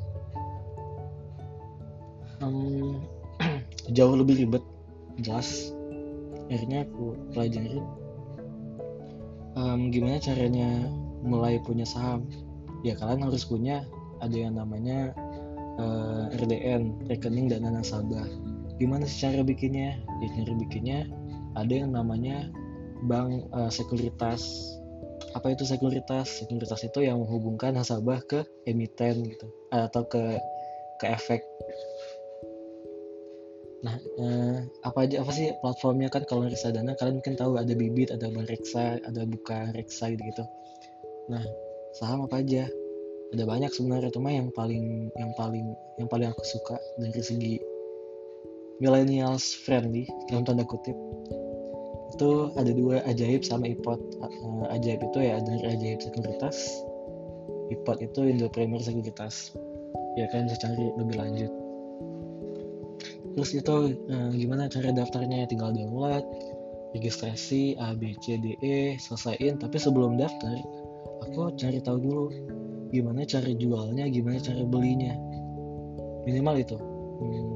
Um, 2.39 3.03
jauh 3.99 4.14
lebih 4.14 4.47
ribet 4.47 4.62
jelas 5.18 5.74
akhirnya 6.49 6.88
aku 6.88 7.16
pelajarin 7.36 7.84
um, 9.59 9.90
gimana 9.90 10.22
caranya 10.22 10.86
mulai 11.26 11.59
punya 11.62 11.82
saham? 11.82 12.26
Ya 12.86 12.94
kalian 12.94 13.26
harus 13.26 13.42
punya 13.42 13.82
ada 14.22 14.34
yang 14.34 14.55
namanya 14.55 15.14
uh, 15.82 16.30
eh, 16.30 16.38
RDN 16.38 17.11
rekening 17.11 17.51
dana 17.51 17.74
nasabah. 17.74 18.26
Gimana 18.78 19.07
sih 19.11 19.26
cara 19.26 19.42
bikinnya? 19.42 19.99
Ya 20.22 20.28
cara 20.38 20.55
bikinnya 20.55 21.11
ada 21.59 21.74
yang 21.74 21.90
namanya 21.90 22.46
bank 23.11 23.51
uh, 23.51 23.70
sekuritas. 23.70 24.46
Apa 25.34 25.53
itu 25.53 25.66
sekuritas? 25.66 26.42
Sekuritas 26.42 26.86
itu 26.86 27.03
yang 27.03 27.18
menghubungkan 27.18 27.74
nasabah 27.74 28.22
ke 28.22 28.46
emiten 28.70 29.26
gitu 29.26 29.51
atau 29.74 30.07
ke 30.07 30.38
ke 31.03 31.07
efek 31.11 31.42
nah 33.79 33.95
eh, 33.95 34.59
apa 34.83 35.07
aja 35.07 35.22
apa 35.22 35.31
sih 35.31 35.55
platformnya? 35.62 36.11
Kan 36.11 36.26
kalau 36.26 36.51
reksadana 36.51 36.99
kalian 36.99 37.22
mungkin 37.22 37.39
tahu 37.39 37.62
ada 37.62 37.72
bibit 37.79 38.11
ada 38.11 38.26
bank 38.26 38.51
reksa 38.51 38.99
ada 39.07 39.22
buka 39.22 39.70
reksa 39.74 40.11
gitu 40.11 40.22
gitu 40.35 40.45
nah 41.29 41.45
saham 41.97 42.24
apa 42.24 42.41
aja? 42.41 42.64
Ada 43.29 43.45
banyak 43.45 43.68
sebenarnya 43.76 44.09
cuma 44.09 44.33
yang 44.33 44.49
paling 44.57 45.12
yang 45.20 45.33
paling 45.37 45.76
yang 46.01 46.09
paling 46.09 46.33
aku 46.33 46.43
suka 46.49 46.81
dari 46.97 47.20
segi 47.20 47.55
millennials 48.81 49.53
friendly 49.53 50.09
dalam 50.33 50.49
tanda 50.49 50.64
kutip. 50.64 50.97
Itu 52.16 52.57
ada 52.57 52.72
dua 52.72 53.05
ajaib 53.05 53.45
sama 53.45 53.68
ipot. 53.68 54.01
Uh, 54.24 54.64
ajaib 54.72 55.05
itu 55.05 55.18
ya 55.20 55.37
dari 55.45 55.61
ajaib 55.76 56.01
sekuritas. 56.01 56.57
Ipot 57.68 58.01
itu 58.01 58.20
Indopreneur 58.24 58.81
sekuritas. 58.81 59.53
Ya 60.16 60.24
kan 60.33 60.49
bisa 60.49 60.57
cari 60.64 60.89
lebih 60.97 61.20
lanjut 61.20 61.53
terus 63.39 63.55
itu 63.55 63.95
uh, 64.11 64.34
gimana 64.34 64.66
cara 64.66 64.91
daftarnya? 64.91 65.47
Tinggal 65.47 65.70
download 65.70 66.26
registrasi 66.91 67.78
A 67.78 67.95
B 67.95 68.18
C 68.18 68.34
D 68.34 68.59
E 68.59 68.99
selesaiin. 68.99 69.62
Tapi 69.62 69.78
sebelum 69.78 70.18
daftar 70.18 70.59
aku 71.22 71.55
cari 71.55 71.78
tahu 71.78 72.03
dulu 72.03 72.24
gimana 72.91 73.22
cara 73.22 73.47
jualnya 73.55 74.11
gimana 74.11 74.43
cara 74.43 74.66
belinya. 74.66 75.14
Minimal 76.26 76.55
itu. 76.59 76.76
Hmm, 77.22 77.51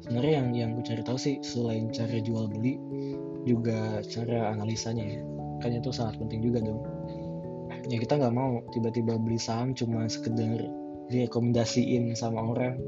sebenarnya 0.00 0.32
yang 0.32 0.48
yang 0.56 0.70
gue 0.80 0.84
cari 0.88 1.02
tahu 1.04 1.20
sih 1.20 1.36
selain 1.44 1.92
cara 1.92 2.16
jual 2.16 2.48
beli 2.48 2.80
juga 3.44 4.00
cara 4.08 4.56
analisanya 4.56 5.04
ya. 5.04 5.20
Kan 5.60 5.76
itu 5.76 5.92
sangat 5.92 6.16
penting 6.24 6.40
juga 6.40 6.64
dong. 6.64 6.80
Ya 7.92 8.00
kita 8.00 8.16
nggak 8.16 8.32
mau 8.32 8.64
tiba-tiba 8.72 9.20
beli 9.20 9.36
saham 9.36 9.76
cuma 9.76 10.08
sekedar 10.08 10.64
direkomendasiin 11.12 12.16
sama 12.16 12.40
orang 12.42 12.80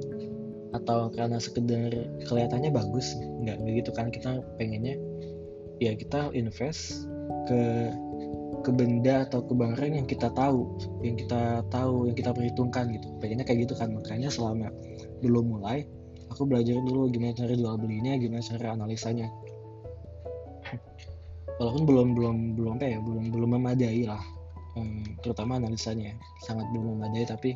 atau 0.76 1.08
karena 1.12 1.40
sekedar 1.40 1.92
kelihatannya 2.28 2.68
bagus 2.68 3.16
nggak 3.44 3.56
begitu 3.64 3.90
kan 3.96 4.12
kita 4.12 4.44
pengennya 4.60 5.00
ya 5.80 5.94
kita 5.96 6.28
invest 6.34 7.08
ke 7.48 7.92
ke 8.62 8.70
benda 8.74 9.24
atau 9.30 9.44
ke 9.46 9.54
barang 9.54 9.92
yang 9.94 10.06
kita 10.08 10.28
tahu 10.34 10.66
yang 11.06 11.14
kita 11.14 11.62
tahu 11.70 12.10
yang 12.10 12.16
kita 12.18 12.30
perhitungkan 12.34 12.90
gitu. 12.90 13.06
Pengennya 13.22 13.46
kayak 13.46 13.68
gitu 13.68 13.74
kan 13.78 13.94
makanya 13.94 14.28
selama 14.28 14.68
belum 15.22 15.54
mulai 15.58 15.86
aku 16.28 16.44
belajar 16.44 16.76
dulu 16.82 17.08
gimana 17.08 17.34
cara 17.38 17.54
jual 17.54 17.78
belinya 17.78 18.18
gimana 18.18 18.42
cara 18.42 18.74
analisanya. 18.74 19.30
Walaupun 21.58 21.82
belum 21.86 22.08
belum 22.14 22.36
belum 22.54 22.72
apa 22.78 22.86
ya 22.86 22.98
belum 23.02 23.24
belum 23.34 23.50
memadai 23.58 24.02
lah 24.06 24.22
terutama 25.22 25.58
analisanya. 25.58 26.14
Sangat 26.46 26.66
belum 26.74 26.98
memadai 26.98 27.26
tapi 27.26 27.54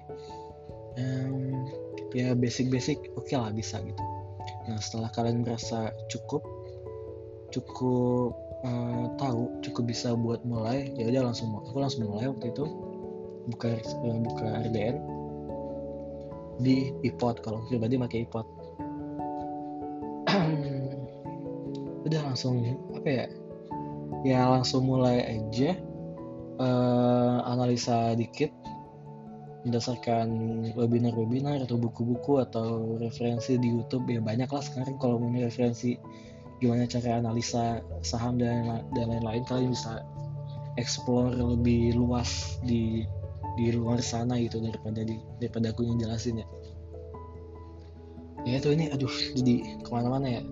ya 2.12 2.36
basic-basic 2.36 2.98
oke 3.16 3.28
okay 3.28 3.36
lah 3.40 3.52
bisa 3.52 3.80
gitu. 3.80 4.02
Nah 4.68 4.78
setelah 4.78 5.10
kalian 5.12 5.42
merasa 5.42 5.90
cukup 6.12 6.44
cukup 7.52 8.32
uh, 8.64 9.06
tahu 9.20 9.50
cukup 9.60 9.84
bisa 9.92 10.16
buat 10.16 10.40
mulai 10.46 10.88
ya 10.96 11.10
udah 11.12 11.30
langsung 11.30 11.52
aku 11.52 11.76
langsung 11.78 12.08
mulai 12.08 12.32
waktu 12.32 12.48
itu 12.50 12.64
buka 13.52 13.76
buka 14.00 14.46
RDN 14.70 14.96
di 16.62 16.94
iPod 17.02 17.42
kalau 17.42 17.60
pribadi 17.66 17.98
pakai 17.98 18.24
iPod 18.24 18.46
udah 22.06 22.20
langsung 22.22 22.62
apa 22.94 23.08
ya 23.08 23.26
ya 24.22 24.46
langsung 24.46 24.86
mulai 24.86 25.26
aja 25.26 25.74
uh, 26.62 27.42
analisa 27.50 28.14
dikit 28.14 28.54
berdasarkan 29.62 30.28
webinar-webinar 30.74 31.62
atau 31.62 31.78
buku-buku 31.78 32.42
atau 32.42 32.98
referensi 32.98 33.54
di 33.62 33.70
YouTube 33.70 34.10
ya 34.10 34.18
banyak 34.18 34.50
lah 34.50 34.62
sekarang 34.62 34.98
kalau 34.98 35.22
mau 35.22 35.30
referensi 35.38 35.94
gimana 36.58 36.86
cara 36.86 37.18
analisa 37.18 37.82
saham 38.06 38.38
dan 38.38 38.86
dan 38.94 39.10
lain-lain 39.10 39.42
kalian 39.46 39.74
bisa 39.74 40.02
explore 40.78 41.34
lebih 41.34 41.94
luas 41.98 42.58
di 42.62 43.06
di 43.58 43.68
luar 43.74 44.00
sana 44.00 44.40
gitu 44.40 44.62
daripada 44.62 45.04
di 45.04 45.20
daripada 45.42 45.74
aku 45.74 45.84
yang 45.84 45.98
jelasin 46.00 46.40
ya. 46.40 46.46
Ya 48.42 48.58
itu 48.58 48.74
ini 48.74 48.90
aduh 48.90 49.12
jadi 49.38 49.82
ke 49.82 49.90
mana-mana 49.92 50.40
ya. 50.40 50.42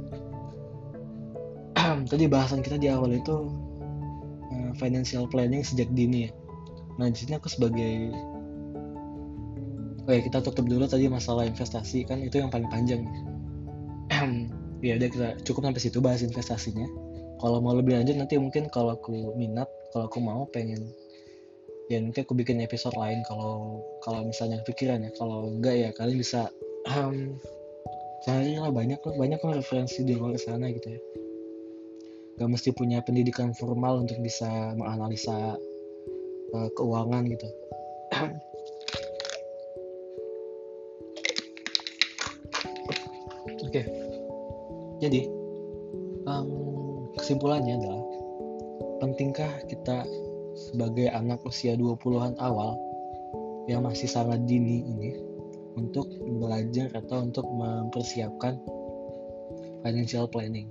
Tadi 2.11 2.25
bahasan 2.31 2.63
kita 2.63 2.79
di 2.79 2.87
awal 2.93 3.19
itu 3.19 3.51
uh, 4.53 4.71
financial 4.79 5.27
planning 5.27 5.65
sejak 5.65 5.89
dini 5.97 6.29
ya. 6.29 6.31
Nah 7.01 7.09
di 7.09 7.25
aku 7.33 7.49
sebagai 7.49 8.13
oh 10.11 10.13
ya 10.19 10.27
kita 10.27 10.43
tutup 10.43 10.67
dulu 10.67 10.91
tadi 10.91 11.07
masalah 11.07 11.47
investasi. 11.47 12.03
Kan 12.03 12.27
itu 12.27 12.43
yang 12.43 12.51
paling 12.51 12.67
panjang. 12.67 13.07
Ya 14.81 14.97
udah 14.97 15.13
kita 15.13 15.29
cukup 15.45 15.71
sampai 15.71 15.83
situ 15.85 16.01
bahas 16.01 16.25
investasinya. 16.25 16.89
Kalau 17.37 17.61
mau 17.61 17.77
lebih 17.77 18.01
lanjut 18.01 18.17
nanti 18.17 18.41
mungkin 18.41 18.73
kalau 18.73 18.97
aku 18.97 19.37
minat 19.37 19.69
kalau 19.93 20.09
aku 20.09 20.25
mau 20.25 20.49
pengen 20.49 20.81
ya 21.93 22.01
nanti 22.01 22.25
aku 22.25 22.33
bikin 22.33 22.65
episode 22.65 22.97
lain 22.97 23.21
kalau 23.29 23.85
kalau 24.01 24.25
misalnya 24.25 24.57
pikiran 24.65 25.05
ya. 25.05 25.13
Kalau 25.21 25.53
enggak 25.53 25.77
ya 25.77 25.89
kalian 25.93 26.17
bisa 26.17 26.49
um, 26.97 27.37
cari 28.25 28.57
lah 28.57 28.73
banyak 28.73 28.99
lah 29.05 29.15
banyak 29.21 29.37
lah 29.37 29.61
referensi 29.61 30.01
di 30.01 30.17
luar 30.17 30.41
sana 30.41 30.73
gitu 30.73 30.97
ya. 30.97 31.01
Gak 32.41 32.49
mesti 32.49 32.73
punya 32.73 33.05
pendidikan 33.05 33.53
formal 33.53 34.01
untuk 34.09 34.17
bisa 34.25 34.73
menganalisa 34.73 35.61
uh, 36.57 36.69
keuangan 36.73 37.29
gitu 37.29 37.49
jadi 45.01 45.27
um, 46.29 46.49
kesimpulannya 47.17 47.81
adalah 47.81 48.05
pentingkah 49.01 49.53
kita 49.67 50.05
sebagai 50.55 51.09
anak 51.11 51.41
usia 51.49 51.75
20-an 51.75 52.37
awal 52.37 52.77
yang 53.67 53.87
masih 53.87 54.07
sangat 54.07 54.45
dini 54.45 54.85
ini 54.85 55.11
untuk 55.79 56.05
belajar 56.41 56.93
atau 56.93 57.25
untuk 57.25 57.47
mempersiapkan 57.49 58.61
financial 59.81 60.29
planning? 60.29 60.69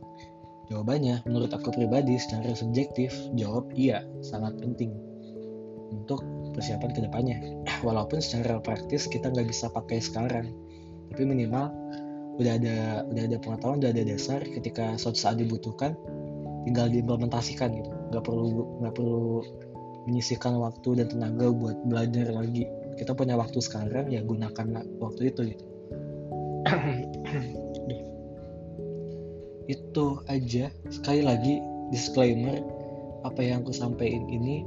Jawabannya, 0.70 1.26
menurut 1.26 1.50
aku 1.50 1.74
pribadi 1.74 2.22
secara 2.22 2.54
subjektif, 2.54 3.10
jawab 3.34 3.74
iya, 3.74 4.06
sangat 4.22 4.54
penting 4.62 4.94
untuk 5.90 6.22
persiapan 6.54 6.94
ke 6.94 7.02
depannya. 7.10 7.38
Walaupun 7.88 8.22
secara 8.22 8.62
praktis 8.62 9.10
kita 9.10 9.34
nggak 9.34 9.50
bisa 9.50 9.74
pakai 9.74 9.98
sekarang, 9.98 10.54
tapi 11.10 11.26
minimal 11.26 11.74
udah 12.40 12.54
ada 12.56 13.04
udah 13.12 13.24
ada 13.28 13.38
pengetahuan 13.38 13.84
udah 13.84 13.92
ada 13.92 14.04
dasar 14.08 14.40
ketika 14.40 14.96
suatu 14.96 15.20
saat 15.20 15.44
dibutuhkan 15.44 16.00
tinggal 16.64 16.88
diimplementasikan 16.88 17.76
gitu. 17.76 17.92
Nggak 18.12 18.24
perlu 18.24 18.48
nggak 18.80 18.94
perlu 18.96 19.44
menyisihkan 20.08 20.56
waktu 20.58 21.04
dan 21.04 21.08
tenaga 21.12 21.52
buat 21.52 21.78
belajar 21.86 22.32
lagi. 22.32 22.66
Kita 22.96 23.16
punya 23.16 23.36
waktu 23.36 23.60
sekarang 23.60 24.12
ya 24.12 24.24
gunakan 24.24 24.84
waktu 25.00 25.36
itu 25.36 25.42
gitu. 25.56 25.66
Itu 29.70 30.26
aja. 30.26 30.74
Sekali 30.90 31.22
lagi 31.22 31.62
disclaimer 31.94 32.64
apa 33.28 33.44
yang 33.44 33.62
aku 33.62 33.76
sampaikan 33.76 34.26
ini 34.32 34.64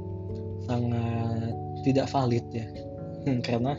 sangat 0.69 1.53
tidak 1.83 2.07
valid 2.13 2.45
ya. 2.53 2.69
Karena 3.41 3.75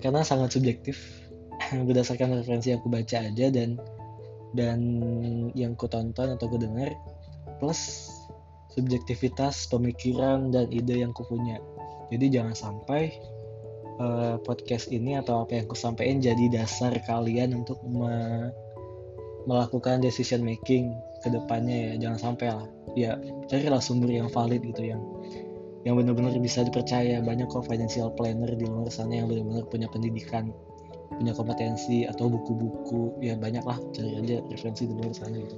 karena 0.00 0.24
sangat 0.24 0.56
subjektif 0.56 1.19
berdasarkan 1.88 2.40
referensi 2.40 2.72
yang 2.72 2.80
aku 2.80 2.88
baca 2.88 3.18
aja 3.20 3.46
dan 3.52 3.76
dan 4.56 4.80
yang 5.54 5.78
ku 5.78 5.86
tonton 5.86 6.34
atau 6.34 6.50
ku 6.50 6.58
dengar 6.58 6.90
plus 7.62 8.10
subjektivitas 8.74 9.66
pemikiran 9.70 10.50
dan 10.50 10.70
ide 10.70 11.02
yang 11.02 11.14
ku 11.14 11.26
punya. 11.26 11.58
Jadi 12.10 12.26
jangan 12.34 12.54
sampai 12.54 13.14
uh, 14.02 14.38
podcast 14.42 14.90
ini 14.90 15.18
atau 15.18 15.46
apa 15.46 15.62
yang 15.62 15.66
ku 15.70 15.76
sampaikan 15.78 16.18
jadi 16.18 16.50
dasar 16.50 16.94
kalian 17.06 17.54
untuk 17.54 17.78
me 17.86 18.48
melakukan 19.48 20.04
decision 20.04 20.44
making 20.44 20.92
ke 21.22 21.28
depannya 21.30 21.94
ya. 21.94 22.08
Jangan 22.08 22.18
sampai 22.18 22.46
lah. 22.50 22.68
Ya 22.98 23.18
carilah 23.46 23.82
sumber 23.82 24.10
yang 24.10 24.30
valid 24.30 24.62
gitu 24.66 24.82
yang 24.82 25.02
yang 25.86 25.94
benar-benar 25.96 26.34
bisa 26.42 26.66
dipercaya. 26.66 27.22
Banyak 27.22 27.46
kok 27.50 27.66
financial 27.70 28.10
planner 28.14 28.50
di 28.54 28.66
luar 28.66 28.90
sana 28.90 29.22
yang 29.22 29.30
benar-benar 29.30 29.64
punya 29.70 29.86
pendidikan 29.90 30.50
punya 31.10 31.34
kompetensi 31.34 32.06
atau 32.06 32.30
buku-buku 32.30 33.18
ya 33.18 33.34
banyak 33.34 33.64
lah 33.66 33.76
cari 33.90 34.14
aja 34.18 34.38
referensi 34.46 34.86
di 34.86 34.94
luar 34.94 35.10
sana 35.10 35.36
gitu. 35.36 35.56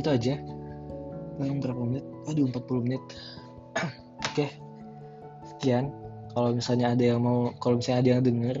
Itu 0.00 0.08
aja. 0.08 0.34
Memang 1.40 1.60
berapa 1.60 1.80
menit? 1.80 2.04
Aduh 2.28 2.48
40 2.48 2.86
menit. 2.86 3.02
Oke. 4.32 4.46
Sekian. 5.52 5.92
Kalau 6.32 6.56
misalnya 6.56 6.96
ada 6.96 7.04
yang 7.04 7.20
mau 7.20 7.52
kalau 7.60 7.76
misalnya 7.76 8.00
ada 8.00 8.10
yang 8.16 8.24
denger 8.24 8.56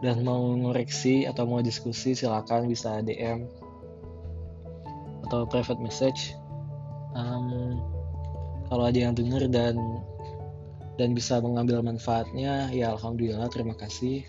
dan 0.00 0.24
mau 0.24 0.40
ngoreksi 0.56 1.28
atau 1.28 1.44
mau 1.44 1.60
diskusi 1.60 2.16
silakan 2.16 2.66
bisa 2.66 3.04
DM 3.04 3.44
atau 5.28 5.44
private 5.44 5.78
message. 5.78 6.34
Um, 7.12 7.78
kalau 8.72 8.88
ada 8.88 8.96
yang 8.96 9.12
denger 9.12 9.52
dan 9.52 9.76
dan 10.96 11.12
bisa 11.12 11.40
mengambil 11.40 11.84
manfaatnya 11.84 12.72
ya 12.72 12.96
alhamdulillah 12.96 13.48
terima 13.52 13.76
kasih 13.76 14.24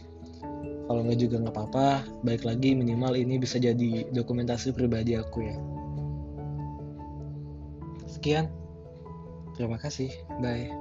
kalau 0.88 1.08
nggak 1.08 1.20
juga 1.20 1.36
nggak 1.44 1.56
apa-apa 1.56 1.88
baik 2.28 2.44
lagi 2.44 2.76
minimal 2.76 3.16
ini 3.16 3.40
bisa 3.40 3.60
jadi 3.60 4.08
dokumentasi 4.12 4.76
pribadi 4.76 5.16
aku 5.16 5.48
ya. 5.48 5.56
Sekian. 8.08 8.52
Terima 9.54 9.78
kasih. 9.78 10.10
Bye. 10.42 10.74